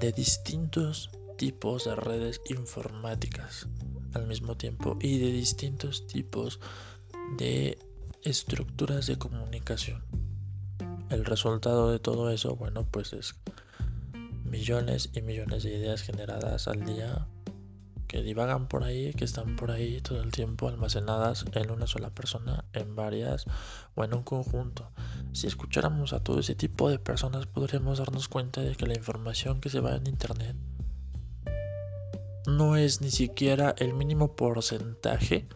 de 0.00 0.12
distintos 0.12 1.10
tipos 1.38 1.84
de 1.84 1.94
redes 1.94 2.40
informáticas 2.50 3.68
al 4.14 4.26
mismo 4.26 4.56
tiempo 4.56 4.98
y 5.00 5.18
de 5.18 5.30
distintos 5.30 6.06
tipos 6.06 6.58
de 7.38 7.78
estructuras 8.26 9.06
de 9.06 9.18
comunicación. 9.18 10.02
El 11.10 11.24
resultado 11.24 11.92
de 11.92 12.00
todo 12.00 12.30
eso, 12.30 12.56
bueno, 12.56 12.84
pues 12.90 13.12
es 13.12 13.36
millones 14.42 15.10
y 15.14 15.22
millones 15.22 15.62
de 15.62 15.76
ideas 15.76 16.02
generadas 16.02 16.66
al 16.66 16.84
día 16.84 17.28
que 18.08 18.24
divagan 18.24 18.66
por 18.66 18.82
ahí, 18.82 19.12
que 19.14 19.24
están 19.24 19.54
por 19.54 19.70
ahí 19.70 20.00
todo 20.00 20.20
el 20.22 20.32
tiempo 20.32 20.68
almacenadas 20.68 21.44
en 21.52 21.70
una 21.70 21.86
sola 21.86 22.10
persona, 22.10 22.64
en 22.72 22.96
varias 22.96 23.44
o 23.94 24.02
en 24.02 24.12
un 24.12 24.24
conjunto. 24.24 24.90
Si 25.32 25.46
escucháramos 25.46 26.12
a 26.12 26.18
todo 26.18 26.40
ese 26.40 26.56
tipo 26.56 26.90
de 26.90 26.98
personas 26.98 27.46
podríamos 27.46 28.00
darnos 28.00 28.26
cuenta 28.26 28.60
de 28.60 28.74
que 28.74 28.86
la 28.86 28.96
información 28.96 29.60
que 29.60 29.70
se 29.70 29.78
va 29.78 29.94
en 29.94 30.08
Internet 30.08 30.56
no 32.48 32.76
es 32.76 33.00
ni 33.00 33.12
siquiera 33.12 33.76
el 33.78 33.94
mínimo 33.94 34.34
porcentaje 34.34 35.46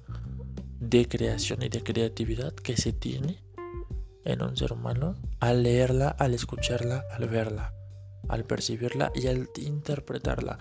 de 0.91 1.07
creación 1.07 1.63
y 1.63 1.69
de 1.69 1.85
creatividad 1.85 2.53
que 2.53 2.77
se 2.77 2.93
tiene 2.93 3.39
en 4.25 4.43
un 4.43 4.57
ser 4.57 4.73
humano 4.73 5.15
al 5.39 5.63
leerla, 5.63 6.09
al 6.09 6.35
escucharla, 6.35 7.05
al 7.13 7.29
verla, 7.29 7.73
al 8.29 8.45
percibirla 8.45 9.13
y 9.15 9.29
al 9.29 9.49
interpretarla. 9.57 10.59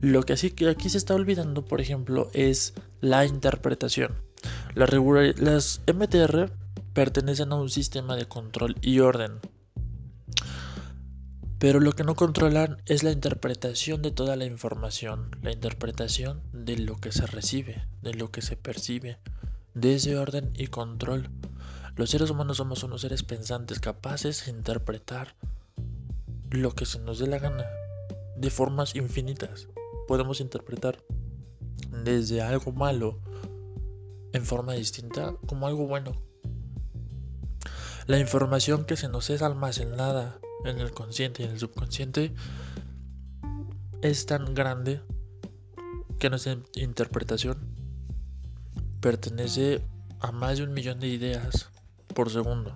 Lo 0.00 0.22
que 0.22 0.32
así 0.32 0.50
que 0.50 0.70
aquí 0.70 0.88
se 0.88 0.98
está 0.98 1.14
olvidando, 1.14 1.66
por 1.66 1.82
ejemplo, 1.82 2.30
es 2.32 2.72
la 3.00 3.26
interpretación. 3.26 4.14
Las, 4.74 4.90
las 5.38 5.82
MTR 5.86 6.50
pertenecen 6.94 7.52
a 7.52 7.56
un 7.56 7.68
sistema 7.68 8.16
de 8.16 8.26
control 8.26 8.76
y 8.80 9.00
orden. 9.00 9.40
Pero 11.58 11.80
lo 11.80 11.92
que 11.92 12.04
no 12.04 12.14
controlan 12.14 12.82
es 12.86 13.02
la 13.02 13.12
interpretación 13.12 14.00
de 14.02 14.10
toda 14.10 14.36
la 14.36 14.44
información, 14.46 15.30
la 15.42 15.52
interpretación 15.52 16.42
de 16.52 16.78
lo 16.78 16.96
que 16.96 17.12
se 17.12 17.26
recibe, 17.26 17.86
de 18.02 18.12
lo 18.12 18.30
que 18.30 18.42
se 18.42 18.56
percibe, 18.56 19.18
de 19.76 19.94
ese 19.94 20.16
orden 20.16 20.50
y 20.54 20.68
control. 20.68 21.28
Los 21.96 22.10
seres 22.10 22.30
humanos 22.30 22.56
somos 22.56 22.82
unos 22.82 23.02
seres 23.02 23.22
pensantes 23.22 23.78
capaces 23.78 24.46
de 24.46 24.50
interpretar 24.50 25.36
lo 26.50 26.72
que 26.72 26.86
se 26.86 26.98
nos 26.98 27.18
dé 27.18 27.26
la 27.26 27.38
gana 27.38 27.66
de 28.36 28.50
formas 28.50 28.96
infinitas. 28.96 29.68
Podemos 30.08 30.40
interpretar 30.40 31.04
desde 32.04 32.40
algo 32.40 32.72
malo 32.72 33.20
en 34.32 34.44
forma 34.44 34.72
distinta 34.72 35.34
como 35.46 35.66
algo 35.66 35.86
bueno. 35.86 36.14
La 38.06 38.18
información 38.18 38.86
que 38.86 38.96
se 38.96 39.08
nos 39.08 39.28
es 39.28 39.42
almacenada 39.42 40.38
en 40.64 40.78
el 40.78 40.92
consciente 40.92 41.42
y 41.42 41.46
en 41.46 41.52
el 41.52 41.58
subconsciente 41.58 42.34
es 44.00 44.24
tan 44.24 44.54
grande 44.54 45.02
que 46.18 46.30
nuestra 46.30 46.56
interpretación 46.74 47.65
pertenece 49.00 49.82
a 50.20 50.32
más 50.32 50.58
de 50.58 50.64
un 50.64 50.74
millón 50.74 51.00
de 51.00 51.08
ideas 51.08 51.70
por 52.14 52.30
segundo. 52.30 52.74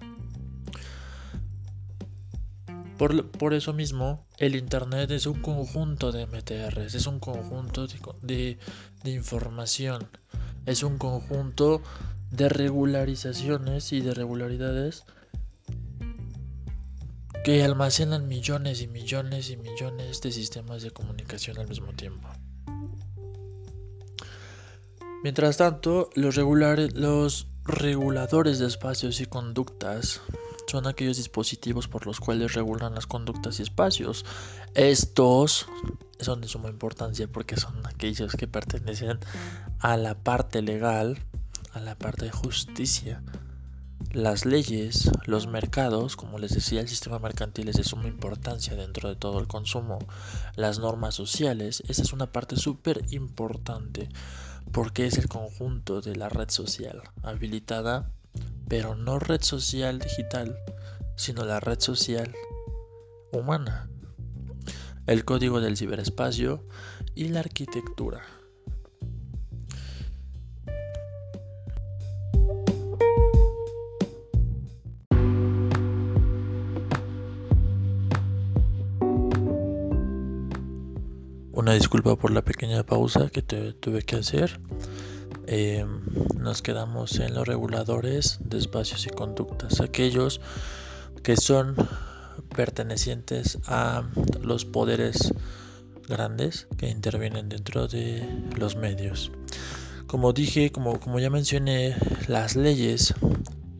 Por, 2.98 3.54
eso 3.54 3.72
mismo, 3.72 4.26
el 4.36 4.54
Internet 4.54 5.10
es 5.10 5.24
un 5.24 5.40
conjunto 5.40 6.12
de 6.12 6.26
MTRs, 6.26 6.94
es 6.94 7.06
un 7.06 7.18
conjunto 7.18 7.86
de, 7.86 8.58
de 9.02 9.10
información, 9.10 10.06
es 10.66 10.82
un 10.82 10.98
conjunto 10.98 11.80
de 12.30 12.50
regularizaciones 12.50 13.94
y 13.94 14.02
de 14.02 14.12
regularidades 14.12 15.04
que 17.42 17.64
almacenan 17.64 18.28
millones 18.28 18.82
y 18.82 18.86
millones 18.86 19.48
y 19.48 19.56
millones 19.56 20.20
de 20.20 20.30
sistemas 20.30 20.82
de 20.82 20.90
comunicación 20.90 21.58
al 21.58 21.68
mismo 21.68 21.94
tiempo. 21.94 22.28
Mientras 25.22 25.58
tanto, 25.58 26.08
los, 26.14 26.38
los 26.38 27.46
reguladores 27.64 28.58
de 28.58 28.66
espacios 28.66 29.20
y 29.20 29.26
conductas 29.26 30.22
son 30.66 30.86
aquellos 30.86 31.18
dispositivos 31.18 31.88
por 31.88 32.06
los 32.06 32.20
cuales 32.20 32.54
regulan 32.54 32.94
las 32.94 33.06
conductas 33.06 33.58
y 33.58 33.62
espacios. 33.62 34.24
Estos 34.74 35.66
son 36.20 36.40
de 36.40 36.48
suma 36.48 36.70
importancia 36.70 37.28
porque 37.28 37.56
son 37.56 37.84
aquellos 37.86 38.34
que 38.34 38.46
pertenecen 38.46 39.18
a 39.80 39.98
la 39.98 40.14
parte 40.14 40.62
legal, 40.62 41.18
a 41.72 41.80
la 41.80 41.96
parte 41.98 42.24
de 42.24 42.32
justicia. 42.32 43.22
Las 44.12 44.46
leyes, 44.46 45.10
los 45.26 45.46
mercados, 45.46 46.16
como 46.16 46.38
les 46.38 46.54
decía, 46.54 46.80
el 46.80 46.88
sistema 46.88 47.18
mercantil 47.18 47.68
es 47.68 47.76
de 47.76 47.84
suma 47.84 48.08
importancia 48.08 48.74
dentro 48.74 49.10
de 49.10 49.16
todo 49.16 49.38
el 49.38 49.48
consumo. 49.48 49.98
Las 50.56 50.78
normas 50.78 51.14
sociales, 51.14 51.82
esa 51.88 52.02
es 52.02 52.12
una 52.14 52.32
parte 52.32 52.56
súper 52.56 53.04
importante 53.10 54.08
porque 54.72 55.06
es 55.06 55.18
el 55.18 55.28
conjunto 55.28 56.00
de 56.00 56.16
la 56.16 56.28
red 56.28 56.50
social 56.50 57.02
habilitada 57.22 58.10
pero 58.70 58.94
no 58.94 59.18
red 59.18 59.42
social 59.42 59.98
digital, 59.98 60.56
sino 61.16 61.44
la 61.44 61.58
red 61.58 61.80
social 61.80 62.32
humana, 63.32 63.90
el 65.08 65.24
código 65.24 65.60
del 65.60 65.76
ciberespacio 65.76 66.64
y 67.16 67.30
la 67.30 67.40
arquitectura. 67.40 68.22
Una 81.71 81.76
disculpa 81.76 82.17
por 82.17 82.33
la 82.33 82.43
pequeña 82.43 82.83
pausa 82.83 83.30
que 83.30 83.43
tuve 83.43 84.02
que 84.02 84.17
hacer. 84.17 84.59
Eh, 85.47 85.87
nos 86.37 86.63
quedamos 86.63 87.21
en 87.21 87.33
los 87.33 87.47
reguladores 87.47 88.41
de 88.41 88.59
espacios 88.59 89.06
y 89.06 89.11
conductas, 89.11 89.80
aquellos 89.80 90.41
que 91.23 91.37
son 91.37 91.76
pertenecientes 92.56 93.59
a 93.69 94.02
los 94.43 94.65
poderes 94.65 95.33
grandes 96.09 96.67
que 96.76 96.89
intervienen 96.89 97.49
dentro 97.49 97.87
de 97.87 98.28
los 98.59 98.75
medios. 98.75 99.30
Como 100.09 100.33
dije, 100.33 100.73
como, 100.73 100.99
como 100.99 101.21
ya 101.21 101.30
mencioné, 101.30 101.95
las 102.26 102.56
leyes 102.56 103.15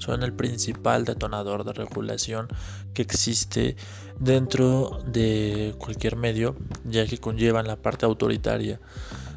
son 0.01 0.25
el 0.25 0.33
principal 0.33 1.05
detonador 1.05 1.65
de 1.65 1.73
regulación 1.73 2.49
que 2.93 3.03
existe 3.03 3.77
dentro 4.19 4.99
de 5.07 5.75
cualquier 5.79 6.17
medio, 6.17 6.57
ya 6.85 7.07
que 7.07 7.19
conllevan 7.19 7.69
la 7.69 7.77
parte 7.77 8.05
autoritaria 8.07 8.81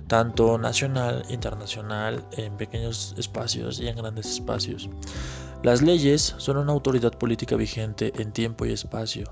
tanto 0.07 0.57
nacional, 0.57 1.23
internacional, 1.29 2.23
en 2.33 2.55
pequeños 2.57 3.15
espacios 3.17 3.79
y 3.79 3.87
en 3.87 3.95
grandes 3.95 4.27
espacios. 4.27 4.89
Las 5.63 5.81
leyes 5.81 6.35
son 6.37 6.57
una 6.57 6.73
autoridad 6.73 7.17
política 7.17 7.55
vigente 7.55 8.11
en 8.17 8.31
tiempo 8.31 8.65
y 8.65 8.73
espacio, 8.73 9.31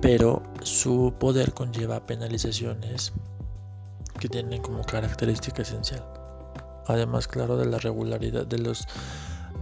pero 0.00 0.42
su 0.62 1.14
poder 1.18 1.52
conlleva 1.52 2.06
penalizaciones 2.06 3.12
que 4.20 4.28
tienen 4.28 4.62
como 4.62 4.84
característica 4.84 5.62
esencial. 5.62 6.04
Además, 6.86 7.26
claro, 7.26 7.56
de 7.56 7.66
la 7.66 7.78
regularidad 7.78 8.46
de 8.46 8.58
los 8.58 8.86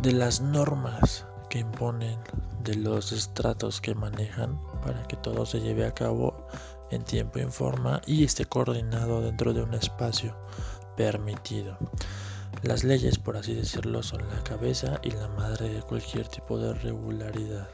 de 0.03 0.11
las 0.11 0.41
normas 0.41 1.25
que 1.49 1.61
imponen, 1.61 2.19
de 2.65 2.75
los 2.75 3.13
estratos 3.13 3.81
que 3.81 3.95
manejan 3.95 4.61
para 4.85 5.01
que 5.05 5.17
todo 5.17 5.47
se 5.47 5.61
lleve 5.61 5.87
a 5.87 5.95
cabo 5.95 6.49
en 6.91 7.05
tiempo 7.05 7.39
y 7.39 7.45
forma 7.45 8.03
y 8.05 8.25
esté 8.25 8.45
coordinado 8.45 9.23
dentro 9.23 9.55
de 9.55 9.63
un 9.63 9.75
espacio 9.75 10.37
permitido. 10.97 11.79
Las 12.65 12.83
leyes, 12.83 13.17
por 13.17 13.37
así 13.37 13.55
decirlo, 13.55 14.03
son 14.03 14.29
la 14.29 14.43
cabeza 14.43 14.99
y 15.05 15.13
la 15.13 15.29
madre 15.29 15.69
de 15.69 15.83
cualquier 15.83 16.27
tipo 16.27 16.59
de 16.59 16.75
regularidad 16.75 17.69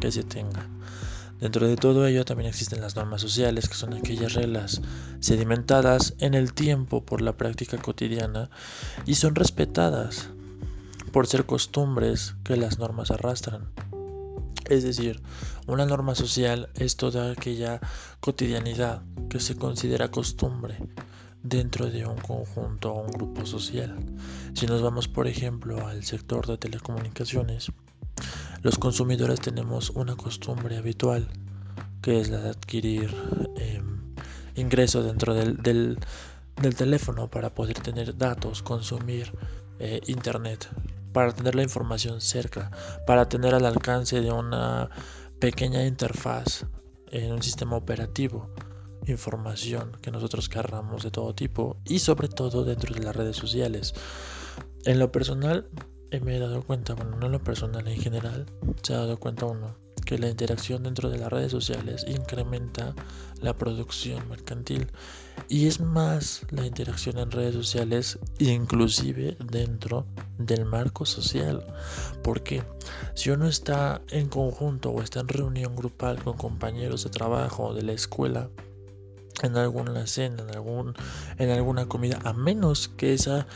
que 0.00 0.12
se 0.12 0.22
tenga. 0.22 0.68
Dentro 1.40 1.66
de 1.66 1.76
todo 1.76 2.06
ello 2.06 2.24
también 2.24 2.48
existen 2.48 2.80
las 2.80 2.94
normas 2.94 3.20
sociales, 3.20 3.68
que 3.68 3.74
son 3.74 3.92
aquellas 3.92 4.34
reglas 4.34 4.80
sedimentadas 5.18 6.14
en 6.20 6.34
el 6.34 6.54
tiempo 6.54 7.04
por 7.04 7.22
la 7.22 7.36
práctica 7.36 7.76
cotidiana 7.76 8.50
y 9.04 9.16
son 9.16 9.34
respetadas 9.34 10.30
por 11.16 11.26
ser 11.26 11.46
costumbres 11.46 12.34
que 12.44 12.58
las 12.58 12.78
normas 12.78 13.10
arrastran. 13.10 13.70
Es 14.68 14.84
decir, 14.84 15.22
una 15.66 15.86
norma 15.86 16.14
social 16.14 16.68
es 16.74 16.96
toda 16.96 17.32
aquella 17.32 17.80
cotidianidad 18.20 19.00
que 19.30 19.40
se 19.40 19.56
considera 19.56 20.10
costumbre 20.10 20.76
dentro 21.42 21.86
de 21.90 22.04
un 22.04 22.18
conjunto 22.18 22.92
o 22.92 23.06
un 23.06 23.10
grupo 23.10 23.46
social. 23.46 23.96
Si 24.52 24.66
nos 24.66 24.82
vamos, 24.82 25.08
por 25.08 25.26
ejemplo, 25.26 25.86
al 25.86 26.04
sector 26.04 26.46
de 26.46 26.58
telecomunicaciones, 26.58 27.72
los 28.60 28.76
consumidores 28.76 29.40
tenemos 29.40 29.88
una 29.88 30.16
costumbre 30.16 30.76
habitual, 30.76 31.28
que 32.02 32.20
es 32.20 32.28
la 32.28 32.42
de 32.42 32.50
adquirir 32.50 33.16
eh, 33.56 33.82
ingreso 34.54 35.02
dentro 35.02 35.32
del, 35.32 35.56
del, 35.62 35.96
teléfono 36.76 37.30
para 37.30 37.54
poder 37.54 37.80
tener 37.80 38.18
datos, 38.18 38.62
consumir 38.62 39.32
eh, 39.78 40.02
internet 40.08 40.68
para 41.16 41.32
tener 41.32 41.54
la 41.54 41.62
información 41.62 42.20
cerca, 42.20 42.70
para 43.06 43.26
tener 43.26 43.54
al 43.54 43.64
alcance 43.64 44.20
de 44.20 44.30
una 44.30 44.90
pequeña 45.40 45.86
interfaz 45.86 46.66
en 47.10 47.32
un 47.32 47.42
sistema 47.42 47.74
operativo 47.74 48.50
información 49.06 49.92
que 50.02 50.10
nosotros 50.10 50.50
cargamos 50.50 51.02
de 51.04 51.10
todo 51.10 51.34
tipo 51.34 51.78
y 51.86 52.00
sobre 52.00 52.28
todo 52.28 52.66
dentro 52.66 52.94
de 52.94 53.02
las 53.02 53.16
redes 53.16 53.34
sociales. 53.34 53.94
En 54.84 54.98
lo 54.98 55.10
personal 55.10 55.66
me 56.20 56.36
he 56.36 56.38
dado 56.38 56.62
cuenta, 56.62 56.92
bueno, 56.92 57.16
no 57.16 57.24
en 57.24 57.32
lo 57.32 57.42
personal 57.42 57.88
en 57.88 57.98
general, 57.98 58.44
se 58.82 58.92
ha 58.92 58.98
dado 58.98 59.18
cuenta 59.18 59.46
uno 59.46 59.74
que 60.04 60.18
la 60.18 60.28
interacción 60.28 60.82
dentro 60.82 61.08
de 61.08 61.16
las 61.16 61.32
redes 61.32 61.50
sociales 61.50 62.04
incrementa 62.06 62.94
la 63.40 63.56
producción 63.56 64.28
mercantil 64.28 64.88
y 65.48 65.66
es 65.66 65.80
más 65.80 66.42
la 66.50 66.66
interacción 66.66 67.18
en 67.18 67.30
redes 67.30 67.54
sociales 67.54 68.18
inclusive 68.38 69.36
dentro 69.44 70.06
del 70.38 70.64
marco 70.64 71.06
social 71.06 71.64
porque 72.22 72.62
si 73.14 73.30
uno 73.30 73.46
está 73.46 74.00
en 74.10 74.28
conjunto 74.28 74.90
o 74.90 75.02
está 75.02 75.20
en 75.20 75.28
reunión 75.28 75.76
grupal 75.76 76.22
con 76.22 76.36
compañeros 76.36 77.04
de 77.04 77.10
trabajo 77.10 77.74
de 77.74 77.82
la 77.82 77.92
escuela 77.92 78.50
en 79.42 79.56
alguna 79.56 80.06
cena 80.06 80.42
en 80.42 80.50
algún 80.50 80.94
en 81.38 81.50
alguna 81.50 81.86
comida 81.86 82.18
a 82.24 82.32
menos 82.32 82.88
que 82.88 83.14
esa 83.14 83.46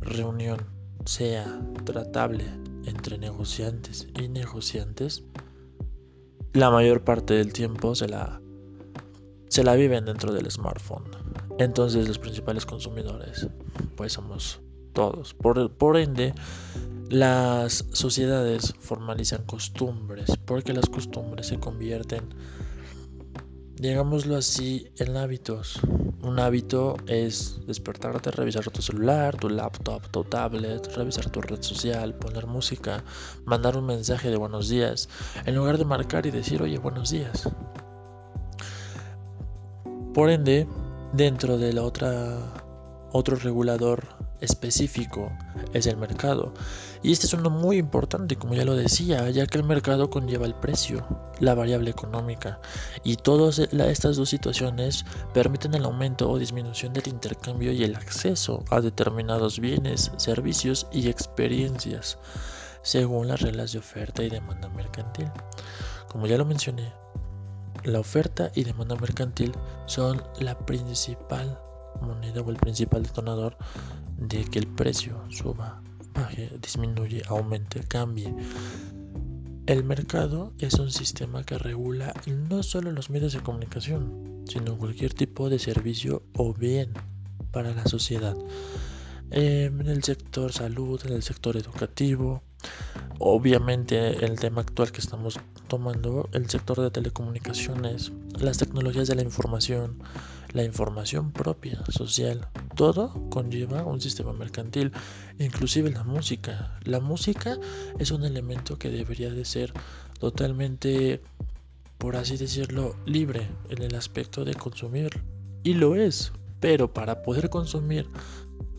reunión 0.00 0.58
sea 1.04 1.60
tratable 1.84 2.44
entre 2.86 3.18
negociantes 3.18 4.06
y 4.18 4.28
negociantes 4.28 5.24
la 6.54 6.70
mayor 6.70 7.02
parte 7.02 7.34
del 7.34 7.52
tiempo 7.52 7.96
se 7.96 8.08
la, 8.08 8.40
se 9.48 9.64
la 9.64 9.74
viven 9.74 10.04
dentro 10.04 10.32
del 10.32 10.48
smartphone. 10.50 11.23
Entonces 11.58 12.08
los 12.08 12.18
principales 12.18 12.66
consumidores 12.66 13.48
pues 13.96 14.12
somos 14.14 14.60
todos. 14.92 15.34
Por, 15.34 15.70
por 15.76 15.96
ende, 15.96 16.34
Las 17.10 17.84
sociedades 17.92 18.74
formalizan 18.80 19.44
costumbres 19.44 20.36
porque 20.46 20.72
las 20.72 20.86
costumbres 20.86 21.46
se 21.48 21.60
convierten, 21.60 22.24
digámoslo 23.76 24.36
así, 24.36 24.88
en 24.98 25.16
hábitos. 25.16 25.80
Un 26.22 26.38
hábito 26.40 26.96
es 27.06 27.60
despertarte, 27.66 28.30
revisar 28.30 28.64
tu 28.70 28.80
celular, 28.80 29.36
tu 29.36 29.50
laptop, 29.50 30.08
tu 30.10 30.24
tablet, 30.24 30.86
revisar 30.96 31.28
tu 31.30 31.42
red 31.42 31.60
social, 31.62 32.14
poner 32.14 32.46
música, 32.46 33.04
mandar 33.44 33.76
un 33.76 33.84
mensaje 33.86 34.30
de 34.30 34.36
buenos 34.38 34.68
días, 34.70 35.08
en 35.44 35.54
lugar 35.54 35.76
de 35.78 35.84
marcar 35.84 36.24
y 36.26 36.30
decir, 36.30 36.62
oye, 36.62 36.78
buenos 36.78 37.10
días. 37.10 37.48
Por 40.14 40.30
ende, 40.30 40.66
dentro 41.16 41.58
de 41.58 41.72
la 41.72 41.82
otra 41.82 42.38
otro 43.12 43.36
regulador 43.36 44.04
específico 44.40 45.30
es 45.72 45.86
el 45.86 45.96
mercado. 45.96 46.52
Y 47.00 47.12
este 47.12 47.26
es 47.26 47.32
uno 47.32 47.48
muy 47.48 47.76
importante, 47.78 48.34
como 48.34 48.54
ya 48.54 48.64
lo 48.64 48.74
decía, 48.74 49.30
ya 49.30 49.46
que 49.46 49.58
el 49.58 49.62
mercado 49.62 50.10
conlleva 50.10 50.46
el 50.46 50.54
precio, 50.56 51.06
la 51.38 51.54
variable 51.54 51.90
económica. 51.90 52.58
Y 53.04 53.14
todas 53.14 53.60
estas 53.60 54.16
dos 54.16 54.28
situaciones 54.28 55.04
permiten 55.32 55.74
el 55.74 55.84
aumento 55.84 56.28
o 56.28 56.40
disminución 56.40 56.92
del 56.92 57.06
intercambio 57.06 57.70
y 57.70 57.84
el 57.84 57.94
acceso 57.94 58.64
a 58.70 58.80
determinados 58.80 59.60
bienes, 59.60 60.10
servicios 60.16 60.88
y 60.90 61.08
experiencias, 61.08 62.18
según 62.82 63.28
las 63.28 63.42
reglas 63.42 63.72
de 63.72 63.78
oferta 63.78 64.24
y 64.24 64.28
demanda 64.28 64.68
mercantil. 64.70 65.30
Como 66.08 66.26
ya 66.26 66.36
lo 66.36 66.44
mencioné, 66.44 66.92
la 67.84 68.00
oferta 68.00 68.50
y 68.54 68.64
demanda 68.64 68.96
mercantil 68.96 69.52
son 69.86 70.22
la 70.40 70.58
principal 70.58 71.58
moneda 72.00 72.40
o 72.40 72.50
el 72.50 72.56
principal 72.56 73.02
detonador 73.02 73.56
de 74.18 74.44
que 74.44 74.58
el 74.58 74.66
precio 74.66 75.22
suba, 75.30 75.82
baje, 76.12 76.50
disminuye, 76.60 77.22
aumente, 77.28 77.80
cambie. 77.80 78.34
El 79.66 79.84
mercado 79.84 80.52
es 80.58 80.74
un 80.74 80.90
sistema 80.90 81.44
que 81.44 81.58
regula 81.58 82.12
no 82.26 82.62
solo 82.62 82.92
los 82.92 83.10
medios 83.10 83.32
de 83.32 83.40
comunicación, 83.40 84.44
sino 84.46 84.76
cualquier 84.76 85.14
tipo 85.14 85.48
de 85.48 85.58
servicio 85.58 86.22
o 86.36 86.52
bien 86.52 86.92
para 87.50 87.72
la 87.74 87.86
sociedad. 87.86 88.36
En 89.30 89.86
el 89.86 90.02
sector 90.04 90.52
salud, 90.52 91.00
en 91.06 91.14
el 91.14 91.22
sector 91.22 91.56
educativo, 91.56 92.42
obviamente 93.18 94.24
el 94.24 94.38
tema 94.38 94.62
actual 94.62 94.92
que 94.92 95.00
estamos 95.00 95.38
tomando, 95.68 96.28
el 96.32 96.48
sector 96.48 96.80
de 96.80 96.90
telecomunicaciones, 96.90 98.12
las 98.38 98.58
tecnologías 98.58 99.08
de 99.08 99.14
la 99.14 99.22
información, 99.22 99.98
la 100.52 100.62
información 100.62 101.32
propia, 101.32 101.82
social, 101.88 102.48
todo 102.76 103.28
conlleva 103.30 103.82
un 103.84 104.00
sistema 104.00 104.32
mercantil, 104.32 104.92
inclusive 105.38 105.90
la 105.90 106.04
música. 106.04 106.78
La 106.84 107.00
música 107.00 107.58
es 107.98 108.10
un 108.10 108.24
elemento 108.24 108.78
que 108.78 108.90
debería 108.90 109.30
de 109.30 109.44
ser 109.44 109.72
totalmente, 110.20 111.22
por 111.98 112.16
así 112.16 112.36
decirlo, 112.36 112.94
libre 113.06 113.48
en 113.68 113.82
el 113.82 113.94
aspecto 113.94 114.44
de 114.44 114.54
consumir. 114.54 115.10
Y 115.62 115.74
lo 115.74 115.96
es, 115.96 116.32
pero 116.60 116.92
para 116.92 117.22
poder 117.22 117.50
consumir 117.50 118.08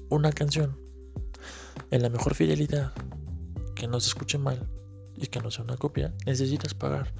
una 0.09 0.31
canción 0.31 0.77
en 1.91 2.03
la 2.03 2.09
mejor 2.09 2.35
fidelidad, 2.35 2.93
que 3.75 3.87
no 3.87 3.99
se 3.99 4.09
escuche 4.09 4.37
mal 4.37 4.67
y 5.15 5.27
que 5.27 5.39
no 5.39 5.51
sea 5.51 5.63
una 5.63 5.77
copia, 5.77 6.13
necesitas 6.25 6.73
pagar. 6.73 7.13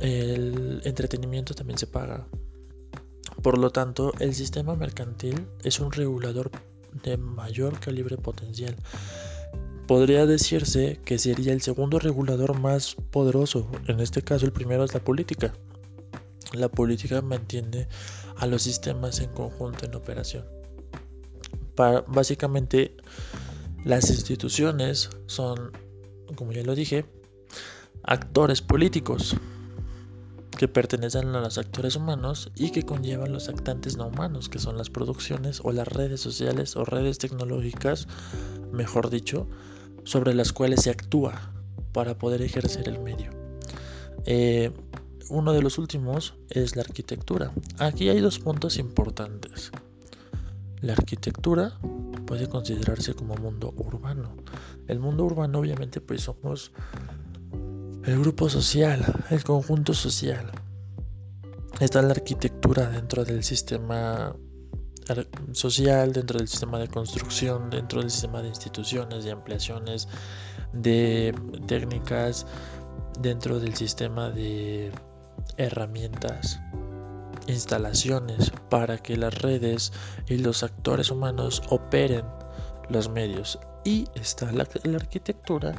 El 0.00 0.80
entretenimiento 0.84 1.54
también 1.54 1.78
se 1.78 1.86
paga. 1.86 2.26
Por 3.42 3.58
lo 3.58 3.70
tanto, 3.70 4.12
el 4.20 4.34
sistema 4.34 4.76
mercantil 4.76 5.46
es 5.64 5.80
un 5.80 5.90
regulador 5.92 6.50
de 7.04 7.16
mayor 7.16 7.78
calibre 7.80 8.16
potencial. 8.16 8.76
Podría 9.86 10.26
decirse 10.26 11.00
que 11.04 11.18
sería 11.18 11.52
el 11.52 11.60
segundo 11.60 11.98
regulador 11.98 12.58
más 12.58 12.94
poderoso. 13.10 13.70
En 13.88 14.00
este 14.00 14.22
caso, 14.22 14.46
el 14.46 14.52
primero 14.52 14.84
es 14.84 14.94
la 14.94 15.00
política. 15.00 15.52
La 16.52 16.68
política 16.68 17.20
mantiene 17.22 17.88
a 18.36 18.46
los 18.46 18.62
sistemas 18.62 19.20
en 19.20 19.30
conjunto 19.30 19.86
en 19.86 19.94
operación. 19.94 20.44
básicamente, 22.08 22.96
las 23.84 24.10
instituciones 24.10 25.10
son, 25.26 25.72
como 26.36 26.52
ya 26.52 26.62
lo 26.62 26.74
dije, 26.74 27.04
actores 28.04 28.62
políticos 28.62 29.36
que 30.56 30.68
pertenecen 30.68 31.34
a 31.34 31.40
los 31.40 31.58
actores 31.58 31.96
humanos 31.96 32.52
y 32.54 32.70
que 32.70 32.84
conllevan 32.84 33.32
los 33.32 33.48
actantes 33.48 33.96
no 33.96 34.06
humanos, 34.06 34.48
que 34.48 34.60
son 34.60 34.78
las 34.78 34.90
producciones 34.90 35.60
o 35.64 35.72
las 35.72 35.88
redes 35.88 36.20
sociales 36.20 36.76
o 36.76 36.84
redes 36.84 37.18
tecnológicas, 37.18 38.06
mejor 38.70 39.10
dicho, 39.10 39.48
sobre 40.04 40.34
las 40.34 40.52
cuales 40.52 40.82
se 40.82 40.90
actúa 40.90 41.52
para 41.92 42.16
poder 42.16 42.42
ejercer 42.42 42.88
el 42.88 43.00
medio. 43.00 43.30
Eh, 44.26 44.70
uno 45.28 45.52
de 45.52 45.62
los 45.62 45.78
últimos 45.78 46.34
es 46.50 46.76
la 46.76 46.82
arquitectura. 46.82 47.52
Aquí 47.78 48.08
hay 48.08 48.20
dos 48.20 48.38
puntos 48.38 48.78
importantes. 48.78 49.72
La 50.80 50.92
arquitectura 50.92 51.78
puede 52.26 52.48
considerarse 52.48 53.14
como 53.14 53.34
mundo 53.36 53.72
urbano. 53.76 54.36
El 54.88 54.98
mundo 54.98 55.24
urbano 55.24 55.58
obviamente 55.58 56.00
pues 56.00 56.22
somos 56.22 56.72
el 58.04 58.20
grupo 58.20 58.48
social, 58.48 59.04
el 59.30 59.44
conjunto 59.44 59.94
social. 59.94 60.50
Está 61.80 62.02
la 62.02 62.12
arquitectura 62.12 62.88
dentro 62.88 63.24
del 63.24 63.42
sistema 63.42 64.34
social, 65.52 66.12
dentro 66.12 66.38
del 66.38 66.48
sistema 66.48 66.78
de 66.78 66.88
construcción, 66.88 67.70
dentro 67.70 68.00
del 68.00 68.10
sistema 68.10 68.42
de 68.42 68.48
instituciones, 68.48 69.24
de 69.24 69.32
ampliaciones, 69.32 70.08
de 70.72 71.34
técnicas, 71.66 72.46
dentro 73.20 73.58
del 73.58 73.74
sistema 73.74 74.30
de 74.30 74.92
herramientas, 75.56 76.60
instalaciones 77.46 78.52
para 78.70 78.98
que 78.98 79.16
las 79.16 79.34
redes 79.40 79.92
y 80.26 80.38
los 80.38 80.62
actores 80.62 81.10
humanos 81.10 81.62
operen 81.68 82.24
los 82.88 83.08
medios. 83.08 83.58
Y 83.84 84.06
está 84.14 84.50
la, 84.52 84.66
arquitectura 84.94 85.74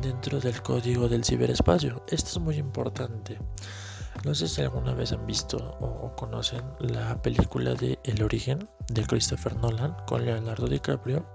dentro 0.00 0.40
del 0.40 0.60
código 0.62 1.08
del 1.08 1.24
ciberespacio. 1.24 2.04
Esto 2.08 2.30
es 2.30 2.38
muy 2.38 2.56
importante. 2.56 3.38
No 4.24 4.34
sé 4.34 4.48
si 4.48 4.62
alguna 4.62 4.94
vez 4.94 5.12
han 5.12 5.26
visto 5.26 5.58
o, 5.80 6.14
conocen 6.16 6.62
la 6.78 7.20
película 7.20 7.74
de 7.74 7.98
El 8.04 8.22
origen 8.22 8.68
de 8.88 9.04
Christopher 9.04 9.56
Nolan 9.56 9.94
con 10.06 10.24
Leonardo 10.24 10.66
DiCaprio 10.66 11.26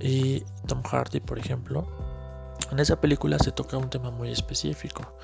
y 0.00 0.40
Tom 0.66 0.82
Hardy, 0.82 1.20
por 1.20 1.38
ejemplo. 1.38 1.86
En 2.70 2.78
esa 2.80 3.00
película 3.00 3.38
se 3.38 3.52
toca 3.52 3.78
un 3.78 3.88
tema 3.88 4.10
muy 4.10 4.30
específico. 4.30 5.14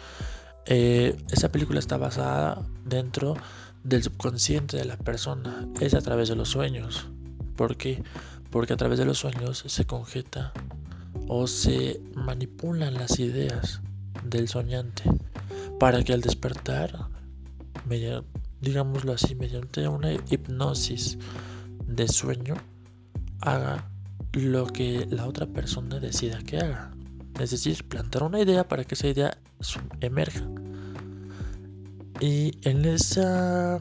Eh, 0.66 1.16
esa 1.30 1.50
película 1.50 1.78
está 1.78 1.96
basada 1.96 2.66
dentro 2.84 3.36
del 3.82 4.02
subconsciente 4.02 4.78
de 4.78 4.86
la 4.86 4.96
persona, 4.96 5.68
es 5.80 5.94
a 5.94 6.00
través 6.00 6.28
de 6.28 6.36
los 6.36 6.48
sueños. 6.48 7.08
¿Por 7.56 7.76
qué? 7.76 8.02
Porque 8.50 8.72
a 8.72 8.76
través 8.76 8.98
de 8.98 9.04
los 9.04 9.18
sueños 9.18 9.64
se 9.66 9.84
congeta 9.84 10.52
o 11.28 11.46
se 11.46 12.00
manipulan 12.14 12.94
las 12.94 13.18
ideas 13.18 13.80
del 14.24 14.48
soñante 14.48 15.04
para 15.78 16.02
que 16.02 16.12
al 16.12 16.22
despertar, 16.22 17.08
digámoslo 18.60 19.12
así, 19.12 19.34
mediante 19.34 19.86
una 19.86 20.12
hipnosis 20.12 21.18
de 21.86 22.08
sueño, 22.08 22.54
haga 23.40 23.90
lo 24.32 24.66
que 24.66 25.06
la 25.10 25.26
otra 25.26 25.46
persona 25.46 26.00
decida 26.00 26.38
que 26.38 26.58
haga. 26.58 26.90
Es 27.38 27.50
decir, 27.50 27.84
plantar 27.86 28.22
una 28.22 28.40
idea 28.40 28.66
para 28.66 28.84
que 28.84 28.94
esa 28.94 29.08
idea 29.08 29.36
emerja. 30.00 30.48
Y 32.20 32.52
en 32.62 32.84
esa, 32.84 33.80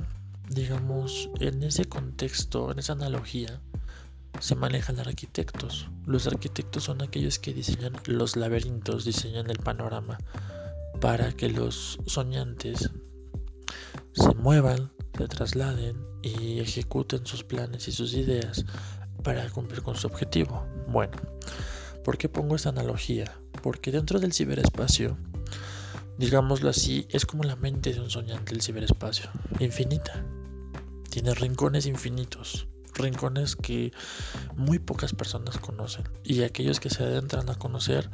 digamos, 0.49 1.29
en 1.39 1.63
ese 1.63 1.85
contexto, 1.85 2.71
en 2.71 2.79
esa 2.79 2.93
analogía, 2.93 3.61
se 4.39 4.55
manejan 4.55 4.99
arquitectos. 4.99 5.89
Los 6.05 6.27
arquitectos 6.27 6.83
son 6.83 7.01
aquellos 7.01 7.39
que 7.39 7.53
diseñan 7.53 7.93
los 8.07 8.35
laberintos, 8.35 9.05
diseñan 9.05 9.49
el 9.49 9.59
panorama 9.59 10.17
para 10.99 11.31
que 11.31 11.49
los 11.49 11.99
soñantes 12.05 12.89
se 14.13 14.35
muevan, 14.35 14.91
se 15.17 15.27
trasladen 15.27 15.97
y 16.21 16.59
ejecuten 16.59 17.25
sus 17.25 17.43
planes 17.43 17.87
y 17.87 17.91
sus 17.91 18.13
ideas 18.13 18.65
para 19.23 19.49
cumplir 19.49 19.81
con 19.81 19.95
su 19.95 20.07
objetivo. 20.07 20.65
Bueno, 20.87 21.17
¿por 22.03 22.17
qué 22.17 22.29
pongo 22.29 22.55
esta 22.55 22.69
analogía? 22.69 23.31
Porque 23.61 23.91
dentro 23.91 24.19
del 24.19 24.33
ciberespacio, 24.33 25.17
digámoslo 26.17 26.69
así, 26.69 27.07
es 27.09 27.25
como 27.25 27.43
la 27.43 27.55
mente 27.55 27.93
de 27.93 27.99
un 27.99 28.09
soñante 28.09 28.53
el 28.53 28.61
ciberespacio, 28.61 29.29
infinita. 29.59 30.25
Tiene 31.09 31.33
rincones 31.33 31.85
infinitos 31.85 32.67
rincones 32.95 33.55
que 33.55 33.91
muy 34.55 34.79
pocas 34.79 35.13
personas 35.13 35.57
conocen 35.57 36.07
y 36.23 36.43
aquellos 36.43 36.79
que 36.79 36.89
se 36.89 37.03
adentran 37.03 37.49
a 37.49 37.55
conocer 37.55 38.09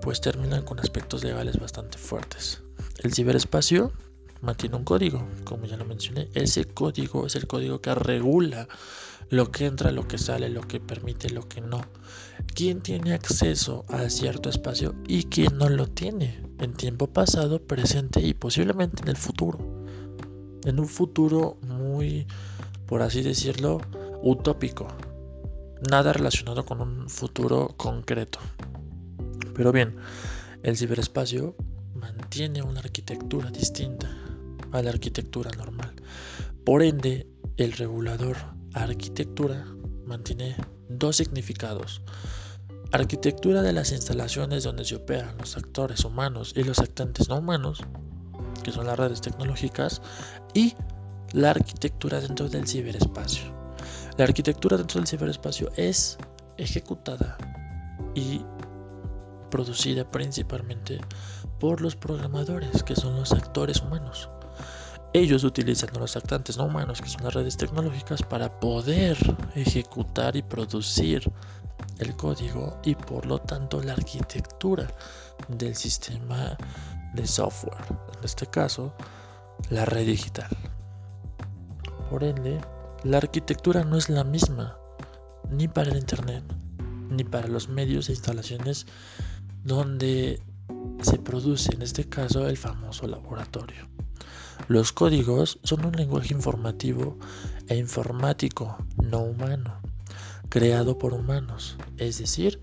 pues 0.00 0.20
terminan 0.20 0.62
con 0.62 0.78
aspectos 0.80 1.24
legales 1.24 1.58
bastante 1.58 1.98
fuertes. 1.98 2.62
El 3.02 3.12
ciberespacio 3.12 3.92
mantiene 4.40 4.76
un 4.76 4.84
código, 4.84 5.26
como 5.44 5.66
ya 5.66 5.76
lo 5.76 5.84
mencioné. 5.84 6.28
Ese 6.34 6.64
código 6.64 7.26
es 7.26 7.36
el 7.36 7.46
código 7.46 7.80
que 7.80 7.94
regula 7.94 8.68
lo 9.30 9.50
que 9.50 9.66
entra, 9.66 9.92
lo 9.92 10.08
que 10.08 10.18
sale, 10.18 10.48
lo 10.48 10.62
que 10.62 10.80
permite, 10.80 11.30
lo 11.30 11.48
que 11.48 11.60
no. 11.60 11.80
¿Quién 12.54 12.80
tiene 12.80 13.12
acceso 13.12 13.84
a 13.88 14.08
cierto 14.08 14.48
espacio 14.48 14.94
y 15.06 15.24
quién 15.24 15.58
no 15.58 15.68
lo 15.68 15.86
tiene? 15.86 16.42
En 16.58 16.72
tiempo 16.72 17.08
pasado, 17.08 17.60
presente 17.60 18.20
y 18.20 18.34
posiblemente 18.34 19.02
en 19.02 19.08
el 19.08 19.16
futuro. 19.16 19.58
En 20.64 20.80
un 20.80 20.88
futuro 20.88 21.58
muy, 21.62 22.26
por 22.86 23.02
así 23.02 23.22
decirlo, 23.22 23.80
utópico. 24.22 24.88
Nada 25.90 26.12
relacionado 26.12 26.64
con 26.64 26.80
un 26.80 27.08
futuro 27.08 27.74
concreto. 27.76 28.40
Pero 29.54 29.72
bien, 29.72 29.96
el 30.62 30.76
ciberespacio 30.76 31.54
mantiene 31.94 32.62
una 32.62 32.80
arquitectura 32.80 33.50
distinta 33.50 34.27
a 34.72 34.82
la 34.82 34.90
arquitectura 34.90 35.50
normal. 35.56 35.94
Por 36.64 36.82
ende, 36.82 37.26
el 37.56 37.72
regulador 37.72 38.36
arquitectura 38.74 39.66
mantiene 40.06 40.56
dos 40.88 41.16
significados. 41.16 42.02
Arquitectura 42.92 43.62
de 43.62 43.72
las 43.72 43.92
instalaciones 43.92 44.64
donde 44.64 44.84
se 44.84 44.96
operan 44.96 45.36
los 45.38 45.56
actores 45.56 46.04
humanos 46.04 46.52
y 46.56 46.64
los 46.64 46.78
actantes 46.78 47.28
no 47.28 47.38
humanos, 47.38 47.80
que 48.62 48.72
son 48.72 48.86
las 48.86 48.98
redes 48.98 49.20
tecnológicas, 49.20 50.00
y 50.54 50.74
la 51.32 51.50
arquitectura 51.50 52.20
dentro 52.20 52.48
del 52.48 52.66
ciberespacio. 52.66 53.52
La 54.16 54.24
arquitectura 54.24 54.76
dentro 54.76 55.00
del 55.00 55.06
ciberespacio 55.06 55.70
es 55.76 56.16
ejecutada 56.56 57.36
y 58.14 58.40
producida 59.50 60.10
principalmente 60.10 61.00
por 61.60 61.80
los 61.80 61.96
programadores, 61.96 62.82
que 62.82 62.96
son 62.96 63.16
los 63.16 63.32
actores 63.32 63.80
humanos. 63.80 64.28
Ellos 65.14 65.42
utilizan 65.44 65.90
los 65.98 66.16
actantes 66.16 66.58
no 66.58 66.66
humanos, 66.66 67.00
que 67.00 67.08
son 67.08 67.24
las 67.24 67.34
redes 67.34 67.56
tecnológicas, 67.56 68.22
para 68.22 68.60
poder 68.60 69.16
ejecutar 69.54 70.36
y 70.36 70.42
producir 70.42 71.30
el 71.98 72.14
código 72.16 72.78
y 72.84 72.94
por 72.94 73.26
lo 73.26 73.38
tanto 73.38 73.82
la 73.82 73.94
arquitectura 73.94 74.86
del 75.48 75.74
sistema 75.74 76.56
de 77.14 77.26
software. 77.26 77.84
En 78.18 78.24
este 78.24 78.46
caso, 78.46 78.92
la 79.70 79.84
red 79.84 80.06
digital. 80.06 80.50
Por 82.10 82.22
ende, 82.22 82.60
la 83.04 83.18
arquitectura 83.18 83.84
no 83.84 83.96
es 83.96 84.08
la 84.08 84.24
misma 84.24 84.76
ni 85.50 85.68
para 85.68 85.90
el 85.90 85.98
Internet 85.98 86.44
ni 87.10 87.24
para 87.24 87.48
los 87.48 87.68
medios 87.68 88.08
e 88.08 88.12
instalaciones 88.12 88.86
donde 89.64 90.42
se 91.00 91.18
produce 91.18 91.74
en 91.74 91.82
este 91.82 92.08
caso 92.08 92.48
el 92.48 92.56
famoso 92.56 93.06
laboratorio. 93.06 93.88
Los 94.66 94.92
códigos 94.92 95.60
son 95.62 95.84
un 95.84 95.92
lenguaje 95.92 96.34
informativo 96.34 97.16
e 97.68 97.76
informático 97.76 98.76
no 99.02 99.20
humano, 99.20 99.80
creado 100.48 100.98
por 100.98 101.14
humanos, 101.14 101.76
es 101.96 102.18
decir, 102.18 102.60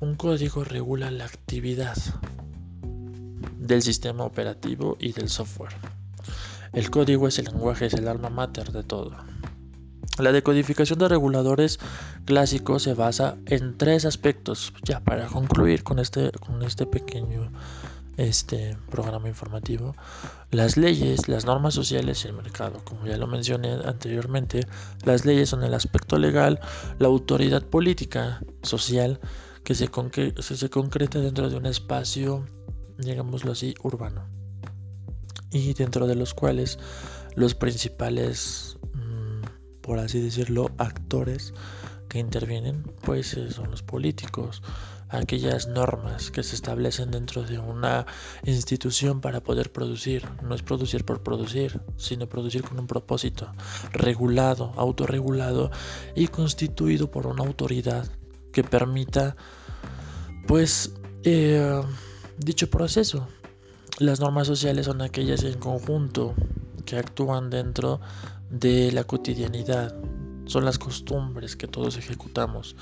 un 0.00 0.14
código 0.14 0.64
regula 0.64 1.10
la 1.10 1.24
actividad 1.24 1.96
del 3.58 3.82
sistema 3.82 4.24
operativo 4.24 4.96
y 4.98 5.12
del 5.12 5.28
software. 5.28 5.74
El 6.72 6.90
código 6.90 7.28
es 7.28 7.38
el 7.38 7.46
lenguaje, 7.46 7.86
es 7.86 7.94
el 7.94 8.08
alma 8.08 8.30
mater 8.30 8.72
de 8.72 8.82
todo. 8.82 9.16
La 10.18 10.32
decodificación 10.32 10.98
de 10.98 11.08
reguladores 11.08 11.78
clásicos 12.24 12.82
se 12.82 12.94
basa 12.94 13.36
en 13.46 13.78
tres 13.78 14.04
aspectos, 14.04 14.72
ya 14.82 15.00
para 15.00 15.26
concluir 15.26 15.82
con 15.84 15.98
este, 15.98 16.32
con 16.32 16.62
este 16.62 16.86
pequeño 16.86 17.50
este 18.16 18.76
programa 18.90 19.28
informativo, 19.28 19.94
las 20.50 20.76
leyes, 20.76 21.28
las 21.28 21.44
normas 21.44 21.74
sociales 21.74 22.24
y 22.24 22.28
el 22.28 22.34
mercado. 22.34 22.80
Como 22.84 23.06
ya 23.06 23.16
lo 23.16 23.26
mencioné 23.26 23.72
anteriormente, 23.84 24.66
las 25.04 25.24
leyes 25.24 25.48
son 25.48 25.64
el 25.64 25.74
aspecto 25.74 26.18
legal, 26.18 26.60
la 26.98 27.08
autoridad 27.08 27.62
política, 27.62 28.40
social, 28.62 29.20
que 29.64 29.74
se, 29.74 29.88
se 30.40 30.70
concreta 30.70 31.20
dentro 31.20 31.48
de 31.48 31.56
un 31.56 31.66
espacio, 31.66 32.46
digámoslo 32.98 33.52
así, 33.52 33.74
urbano. 33.82 34.26
Y 35.50 35.74
dentro 35.74 36.06
de 36.06 36.16
los 36.16 36.34
cuales 36.34 36.78
los 37.34 37.54
principales, 37.54 38.78
mm, 38.94 39.80
por 39.80 39.98
así 39.98 40.20
decirlo, 40.20 40.70
actores 40.78 41.54
que 42.08 42.18
intervienen, 42.18 42.82
pues 43.02 43.34
eh, 43.34 43.50
son 43.50 43.70
los 43.70 43.82
políticos, 43.82 44.62
aquellas 45.12 45.68
normas 45.68 46.30
que 46.30 46.42
se 46.42 46.54
establecen 46.54 47.10
dentro 47.10 47.42
de 47.42 47.58
una 47.58 48.06
institución 48.44 49.20
para 49.20 49.40
poder 49.40 49.70
producir. 49.70 50.26
No 50.42 50.54
es 50.54 50.62
producir 50.62 51.04
por 51.04 51.22
producir, 51.22 51.80
sino 51.96 52.28
producir 52.28 52.62
con 52.62 52.78
un 52.78 52.86
propósito, 52.86 53.52
regulado, 53.92 54.72
autorregulado 54.76 55.70
y 56.16 56.28
constituido 56.28 57.10
por 57.10 57.26
una 57.26 57.44
autoridad 57.44 58.06
que 58.52 58.64
permita, 58.64 59.36
pues, 60.46 60.94
eh, 61.24 61.82
dicho 62.38 62.70
proceso. 62.70 63.28
Las 63.98 64.20
normas 64.20 64.46
sociales 64.46 64.86
son 64.86 65.02
aquellas 65.02 65.44
en 65.44 65.58
conjunto 65.58 66.34
que 66.86 66.96
actúan 66.96 67.50
dentro 67.50 68.00
de 68.50 68.90
la 68.92 69.04
cotidianidad 69.04 69.94
son 70.46 70.64
las 70.64 70.78
costumbres 70.78 71.56
que 71.56 71.68
todos 71.68 71.96
ejecutamos. 71.96 72.76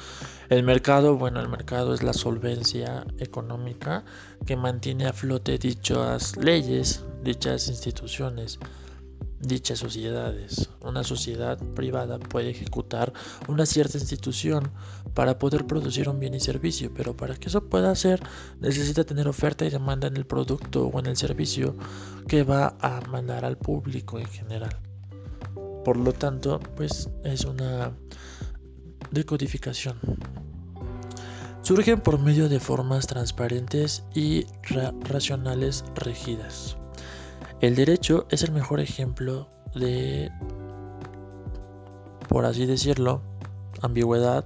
El 0.49 0.63
mercado, 0.63 1.17
bueno, 1.17 1.41
el 1.41 1.49
mercado 1.49 1.95
es 1.95 2.03
la 2.03 2.13
solvencia 2.13 3.07
económica 3.19 4.05
que 4.47 4.57
mantiene 4.57 5.07
a 5.07 5.13
flote 5.13 5.59
dichas 5.59 6.37
leyes, 6.37 7.05
dichas 7.23 7.69
instituciones, 7.69 8.59
dichas 9.41 9.79
sociedades. 9.79 10.69
Una 10.81 11.03
sociedad 11.03 11.59
privada 11.75 12.19
puede 12.19 12.51
ejecutar 12.51 13.13
una 13.49 13.67
cierta 13.67 13.99
institución 13.99 14.71
para 15.15 15.39
poder 15.39 15.67
producir 15.67 16.09
un 16.09 16.21
bien 16.21 16.35
y 16.35 16.41
servicio, 16.41 16.93
pero 16.95 17.17
para 17.17 17.37
que 17.37 17.49
eso 17.49 17.65
pueda 17.69 17.91
hacer 17.91 18.23
necesita 18.61 19.05
tener 19.05 19.29
oferta 19.29 19.65
y 19.65 19.71
demanda 19.71 20.09
en 20.09 20.17
el 20.17 20.27
producto 20.27 20.87
o 20.87 20.99
en 20.99 21.07
el 21.07 21.17
servicio 21.17 21.77
que 22.29 22.43
va 22.43 22.77
a 22.81 23.01
mandar 23.09 23.45
al 23.45 23.57
público 23.57 24.19
en 24.19 24.27
general. 24.27 24.90
Por 25.85 25.97
lo 25.97 26.13
tanto, 26.13 26.61
pues 26.77 27.09
es 27.25 27.45
una 27.45 27.93
decodificación. 29.11 29.99
Surgen 31.63 32.01
por 32.01 32.19
medio 32.19 32.49
de 32.49 32.61
formas 32.61 33.07
transparentes 33.07 34.05
y 34.15 34.47
racionales 35.03 35.85
regidas. 35.95 36.77
El 37.61 37.75
derecho 37.77 38.27
es 38.31 38.43
el 38.43 38.53
mejor 38.53 38.81
ejemplo 38.81 39.51
de, 39.75 40.31
por 42.29 42.47
así 42.47 42.67
decirlo, 42.67 43.23
ambigüedad 43.83 44.45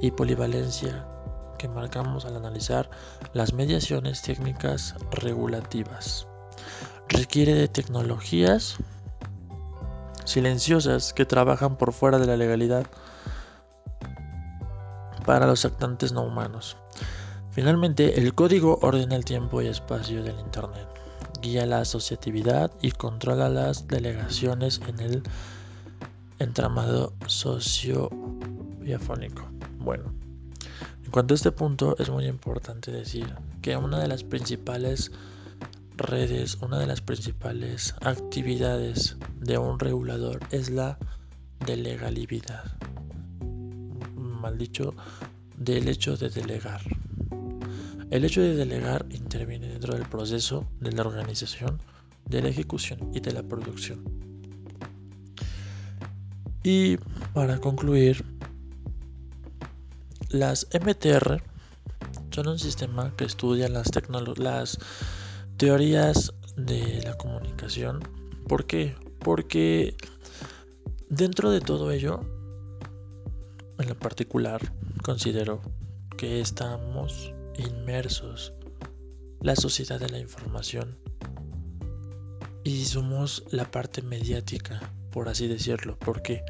y 0.00 0.10
polivalencia 0.10 1.06
que 1.58 1.68
marcamos 1.68 2.24
al 2.24 2.36
analizar 2.36 2.90
las 3.32 3.52
mediaciones 3.52 4.22
técnicas 4.22 4.94
regulativas. 5.10 6.26
Requiere 7.08 7.54
de 7.54 7.68
tecnologías 7.68 8.76
silenciosas 10.30 11.12
que 11.12 11.26
trabajan 11.26 11.76
por 11.76 11.92
fuera 11.92 12.18
de 12.18 12.26
la 12.26 12.36
legalidad 12.36 12.86
para 15.26 15.46
los 15.46 15.64
actantes 15.64 16.12
no 16.12 16.22
humanos. 16.22 16.76
Finalmente, 17.50 18.20
el 18.20 18.34
código 18.34 18.78
ordena 18.80 19.16
el 19.16 19.24
tiempo 19.24 19.60
y 19.60 19.66
espacio 19.66 20.22
del 20.22 20.38
Internet, 20.38 20.86
guía 21.42 21.66
la 21.66 21.80
asociatividad 21.80 22.70
y 22.80 22.92
controla 22.92 23.48
las 23.48 23.88
delegaciones 23.88 24.80
en 24.86 25.00
el 25.00 25.24
entramado 26.38 27.12
socio-biafónico. 27.26 29.48
Bueno, 29.78 30.14
en 31.04 31.10
cuanto 31.10 31.34
a 31.34 31.36
este 31.36 31.50
punto, 31.50 31.96
es 31.98 32.08
muy 32.08 32.26
importante 32.26 32.92
decir 32.92 33.34
que 33.62 33.76
una 33.76 33.98
de 33.98 34.06
las 34.06 34.22
principales 34.22 35.10
redes, 36.00 36.58
una 36.62 36.78
de 36.78 36.86
las 36.86 37.00
principales 37.00 37.94
actividades 38.00 39.16
de 39.38 39.58
un 39.58 39.78
regulador 39.78 40.40
es 40.50 40.70
la 40.70 40.98
de 41.66 41.76
legalidad. 41.76 42.64
Mal 44.16 44.58
dicho, 44.58 44.94
del 45.56 45.88
hecho 45.88 46.16
de 46.16 46.30
delegar. 46.30 46.80
El 48.10 48.24
hecho 48.24 48.40
de 48.40 48.56
delegar 48.56 49.06
interviene 49.10 49.68
dentro 49.68 49.94
del 49.94 50.06
proceso 50.06 50.66
de 50.80 50.92
la 50.92 51.02
organización, 51.02 51.78
de 52.26 52.42
la 52.42 52.48
ejecución 52.48 53.10
y 53.14 53.20
de 53.20 53.32
la 53.32 53.42
producción. 53.42 54.02
Y 56.62 56.96
para 57.34 57.58
concluir, 57.58 58.24
las 60.30 60.66
MTR 60.72 61.42
son 62.30 62.48
un 62.48 62.58
sistema 62.58 63.14
que 63.16 63.24
estudia 63.24 63.68
las, 63.68 63.90
las 64.38 64.78
teorías 65.60 66.32
de 66.56 67.02
la 67.04 67.18
comunicación. 67.18 68.00
¿Por 68.48 68.64
qué? 68.64 68.96
Porque 69.18 69.94
dentro 71.10 71.50
de 71.50 71.60
todo 71.60 71.90
ello, 71.90 72.22
en 73.78 73.86
lo 73.86 73.94
particular, 73.94 74.62
considero 75.02 75.60
que 76.16 76.40
estamos 76.40 77.34
inmersos 77.58 78.54
la 79.42 79.54
sociedad 79.54 80.00
de 80.00 80.08
la 80.08 80.18
información 80.18 80.96
y 82.64 82.86
somos 82.86 83.44
la 83.50 83.70
parte 83.70 84.00
mediática, 84.00 84.80
por 85.10 85.28
así 85.28 85.46
decirlo, 85.46 85.98
porque 85.98 86.42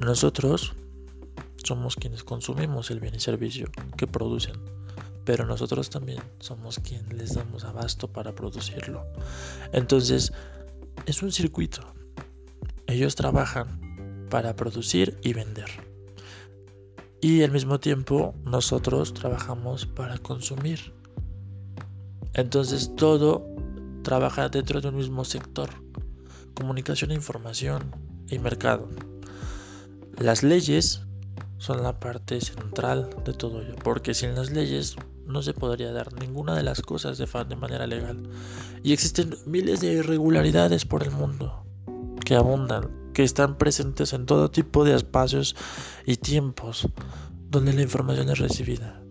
nosotros 0.00 0.72
somos 1.62 1.94
quienes 1.94 2.24
consumimos 2.24 2.90
el 2.90 3.00
bien 3.00 3.16
y 3.16 3.20
servicio 3.20 3.66
que 3.98 4.06
producen, 4.06 4.56
pero 5.26 5.44
nosotros 5.44 5.90
también 5.90 6.22
somos 6.38 6.78
quienes 6.78 7.12
les 7.12 7.34
damos 7.34 7.64
abasto 7.64 8.06
para 8.08 8.32
producirlo. 8.32 9.04
Entonces, 9.72 10.32
es 11.04 11.22
un 11.22 11.32
circuito. 11.32 11.82
Ellos 12.86 13.16
trabajan 13.16 14.26
para 14.30 14.54
producir 14.54 15.18
y 15.22 15.32
vender. 15.32 15.68
Y 17.20 17.42
al 17.42 17.50
mismo 17.50 17.80
tiempo 17.80 18.34
nosotros 18.44 19.12
trabajamos 19.12 19.84
para 19.84 20.16
consumir. 20.18 20.94
Entonces 22.34 22.94
todo 22.96 23.44
trabaja 24.04 24.48
dentro 24.48 24.80
de 24.80 24.88
un 24.88 24.96
mismo 24.96 25.24
sector. 25.24 25.70
Comunicación, 26.54 27.10
información 27.10 27.90
y 28.30 28.38
mercado. 28.38 28.88
Las 30.18 30.44
leyes 30.44 31.02
son 31.58 31.82
la 31.82 31.98
parte 31.98 32.40
central 32.40 33.10
de 33.24 33.32
todo 33.32 33.60
ello, 33.62 33.74
porque 33.82 34.14
sin 34.14 34.36
las 34.36 34.50
leyes 34.50 34.96
no 35.26 35.42
se 35.42 35.54
podría 35.54 35.92
dar 35.92 36.12
ninguna 36.14 36.54
de 36.54 36.62
las 36.62 36.82
cosas 36.82 37.18
de, 37.18 37.26
de 37.48 37.56
manera 37.56 37.86
legal. 37.86 38.22
Y 38.82 38.92
existen 38.92 39.36
miles 39.46 39.80
de 39.80 39.94
irregularidades 39.94 40.84
por 40.84 41.02
el 41.02 41.10
mundo 41.10 41.64
que 42.24 42.34
abundan, 42.34 43.12
que 43.12 43.22
están 43.22 43.56
presentes 43.56 44.12
en 44.12 44.26
todo 44.26 44.50
tipo 44.50 44.84
de 44.84 44.94
espacios 44.94 45.54
y 46.04 46.16
tiempos 46.16 46.88
donde 47.50 47.72
la 47.72 47.82
información 47.82 48.28
es 48.28 48.38
recibida. 48.38 49.02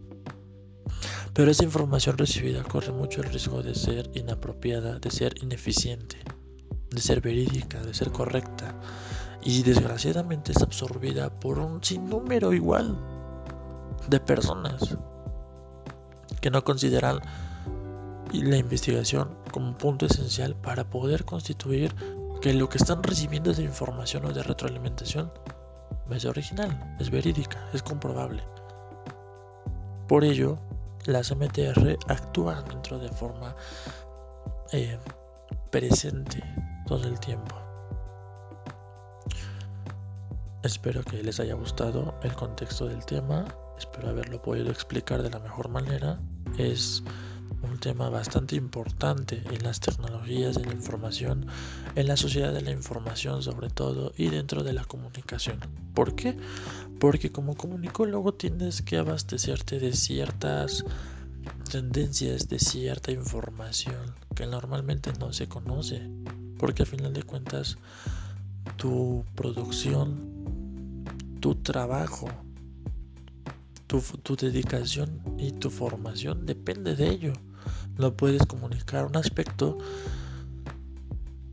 Pero 1.33 1.51
esa 1.51 1.63
información 1.63 2.17
recibida 2.17 2.63
corre 2.63 2.91
mucho 2.91 3.21
el 3.21 3.29
riesgo 3.29 3.61
de 3.61 3.75
ser 3.75 4.09
inapropiada, 4.13 4.99
de 4.99 5.11
ser 5.11 5.35
ineficiente, 5.41 6.17
de 6.89 7.01
ser 7.01 7.19
verídica, 7.21 7.81
de 7.81 7.93
ser 7.93 8.11
correcta. 8.11 8.79
Y 9.43 9.63
desgraciadamente 9.63 10.53
es 10.53 10.61
absorbida 10.61 11.39
por 11.39 11.59
un 11.59 11.83
sinnúmero 11.83 12.53
igual 12.53 12.97
de 14.09 14.19
personas 14.19 14.97
que 16.41 16.49
no 16.51 16.63
consideran 16.63 17.19
la 18.33 18.57
investigación 18.57 19.37
como 19.51 19.77
punto 19.77 20.05
esencial 20.05 20.55
para 20.55 20.89
poder 20.89 21.25
constituir 21.25 21.93
que 22.41 22.53
lo 22.53 22.69
que 22.69 22.77
están 22.77 23.01
recibiendo 23.03 23.53
de 23.53 23.63
información 23.63 24.25
o 24.25 24.33
de 24.33 24.43
retroalimentación 24.43 25.31
es 26.11 26.25
original, 26.25 26.95
es 26.99 27.09
verídica, 27.09 27.67
es 27.73 27.81
comprobable. 27.81 28.43
Por 30.07 30.23
ello, 30.23 30.57
las 31.05 31.35
MTR 31.35 31.97
actúan 32.07 32.63
dentro 32.65 32.99
de 32.99 33.09
forma 33.09 33.55
eh, 34.71 34.99
presente 35.71 36.43
todo 36.85 37.07
el 37.07 37.19
tiempo. 37.19 37.55
Espero 40.63 41.03
que 41.03 41.21
les 41.21 41.39
haya 41.39 41.53
gustado 41.53 42.15
el 42.23 42.33
contexto 42.33 42.87
del 42.87 43.05
tema, 43.05 43.45
espero 43.77 44.09
haberlo 44.09 44.41
podido 44.41 44.71
explicar 44.71 45.23
de 45.23 45.29
la 45.29 45.39
mejor 45.39 45.69
manera. 45.69 46.19
Es 46.57 47.03
un 47.61 47.79
tema 47.79 48.09
bastante 48.09 48.55
importante 48.55 49.41
en 49.51 49.63
las 49.63 49.79
tecnologías 49.79 50.55
de 50.55 50.65
la 50.65 50.73
información, 50.73 51.47
en 51.95 52.07
la 52.07 52.17
sociedad 52.17 52.53
de 52.53 52.61
la 52.61 52.71
información 52.71 53.41
sobre 53.41 53.69
todo 53.69 54.13
y 54.17 54.29
dentro 54.29 54.63
de 54.63 54.73
la 54.73 54.85
comunicación. 54.85 55.59
¿Por 55.93 56.15
qué? 56.15 56.37
Porque 56.99 57.31
como 57.31 57.55
comunicólogo 57.55 58.33
tienes 58.33 58.81
que 58.81 58.97
abastecerte 58.97 59.79
de 59.79 59.93
ciertas 59.93 60.85
tendencias, 61.71 62.47
de 62.47 62.59
cierta 62.59 63.11
información 63.11 64.15
que 64.35 64.45
normalmente 64.45 65.11
no 65.19 65.33
se 65.33 65.47
conoce, 65.47 66.07
porque 66.57 66.83
al 66.83 66.87
final 66.87 67.13
de 67.13 67.23
cuentas 67.23 67.77
tu 68.77 69.25
producción, 69.35 71.03
tu 71.39 71.55
trabajo, 71.55 72.27
tu, 73.87 74.01
tu, 74.01 74.35
dedicación 74.35 75.21
y 75.37 75.51
tu 75.51 75.69
formación 75.69 76.45
depende 76.45 76.95
de 76.95 77.09
ello 77.09 77.33
no 77.97 78.15
puedes 78.15 78.45
comunicar 78.45 79.05
un 79.05 79.15
aspecto 79.17 79.77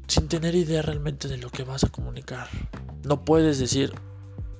sin 0.08 0.28
tener 0.28 0.54
idea 0.54 0.82
realmente 0.82 1.28
de 1.28 1.38
lo 1.38 1.50
que 1.50 1.64
vas 1.64 1.84
a 1.84 1.88
comunicar. 1.88 2.48
No 3.04 3.24
puedes 3.24 3.58
decir 3.58 3.92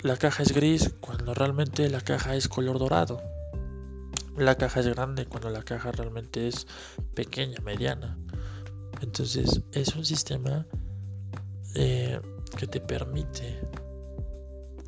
la 0.02 0.16
caja 0.16 0.42
es 0.42 0.52
gris 0.52 0.94
cuando 1.00 1.35
realmente 1.35 1.88
la 1.90 2.00
caja 2.00 2.35
es 2.37 2.48
color 2.48 2.78
dorado. 2.78 3.20
La 4.37 4.54
caja 4.54 4.80
es 4.80 4.87
grande 4.87 5.26
cuando 5.26 5.50
la 5.50 5.62
caja 5.62 5.92
realmente 5.92 6.48
es 6.48 6.66
pequeña, 7.14 7.58
mediana. 7.64 8.16
Entonces 9.02 9.61
es 9.72 9.94
un 9.94 10.04
sistema 10.04 10.66
eh, 11.74 12.20
que 12.56 12.66
te 12.66 12.80
permite 12.80 13.61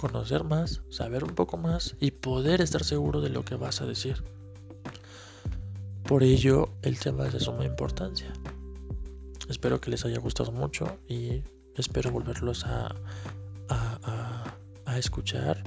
conocer 0.05 0.45
más, 0.45 0.83
saber 0.90 1.25
un 1.25 1.35
poco 1.35 1.57
más 1.57 1.97
y 1.99 2.11
poder 2.11 2.61
estar 2.61 2.85
seguro 2.85 3.23
de 3.23 3.31
lo 3.31 3.43
que 3.43 3.55
vas 3.55 3.81
a 3.81 3.87
decir. 3.87 4.23
Por 6.03 6.23
ello, 6.23 6.69
el 6.83 6.99
tema 6.99 7.27
es 7.27 7.33
de 7.33 7.40
suma 7.40 7.64
importancia. 7.64 8.31
Espero 9.49 9.81
que 9.81 9.90
les 9.90 10.05
haya 10.05 10.19
gustado 10.19 10.53
mucho 10.53 10.99
y 11.09 11.43
espero 11.77 12.11
volverlos 12.11 12.67
a, 12.67 12.95
a, 13.71 14.99
escuchar 14.99 15.64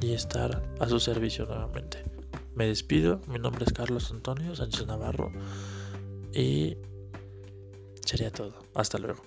y 0.00 0.14
estar 0.14 0.62
a 0.80 0.88
su 0.88 0.98
servicio 0.98 1.44
nuevamente. 1.44 2.02
Me 2.54 2.66
despido, 2.66 3.20
mi 3.28 3.38
nombre 3.38 3.66
es 3.66 3.74
Carlos 3.74 4.10
Antonio 4.10 4.56
Sánchez 4.56 4.86
Navarro 4.86 5.30
y 6.32 6.78
sería 8.06 8.32
todo. 8.32 8.54
Hasta 8.74 8.96
luego. 8.98 9.22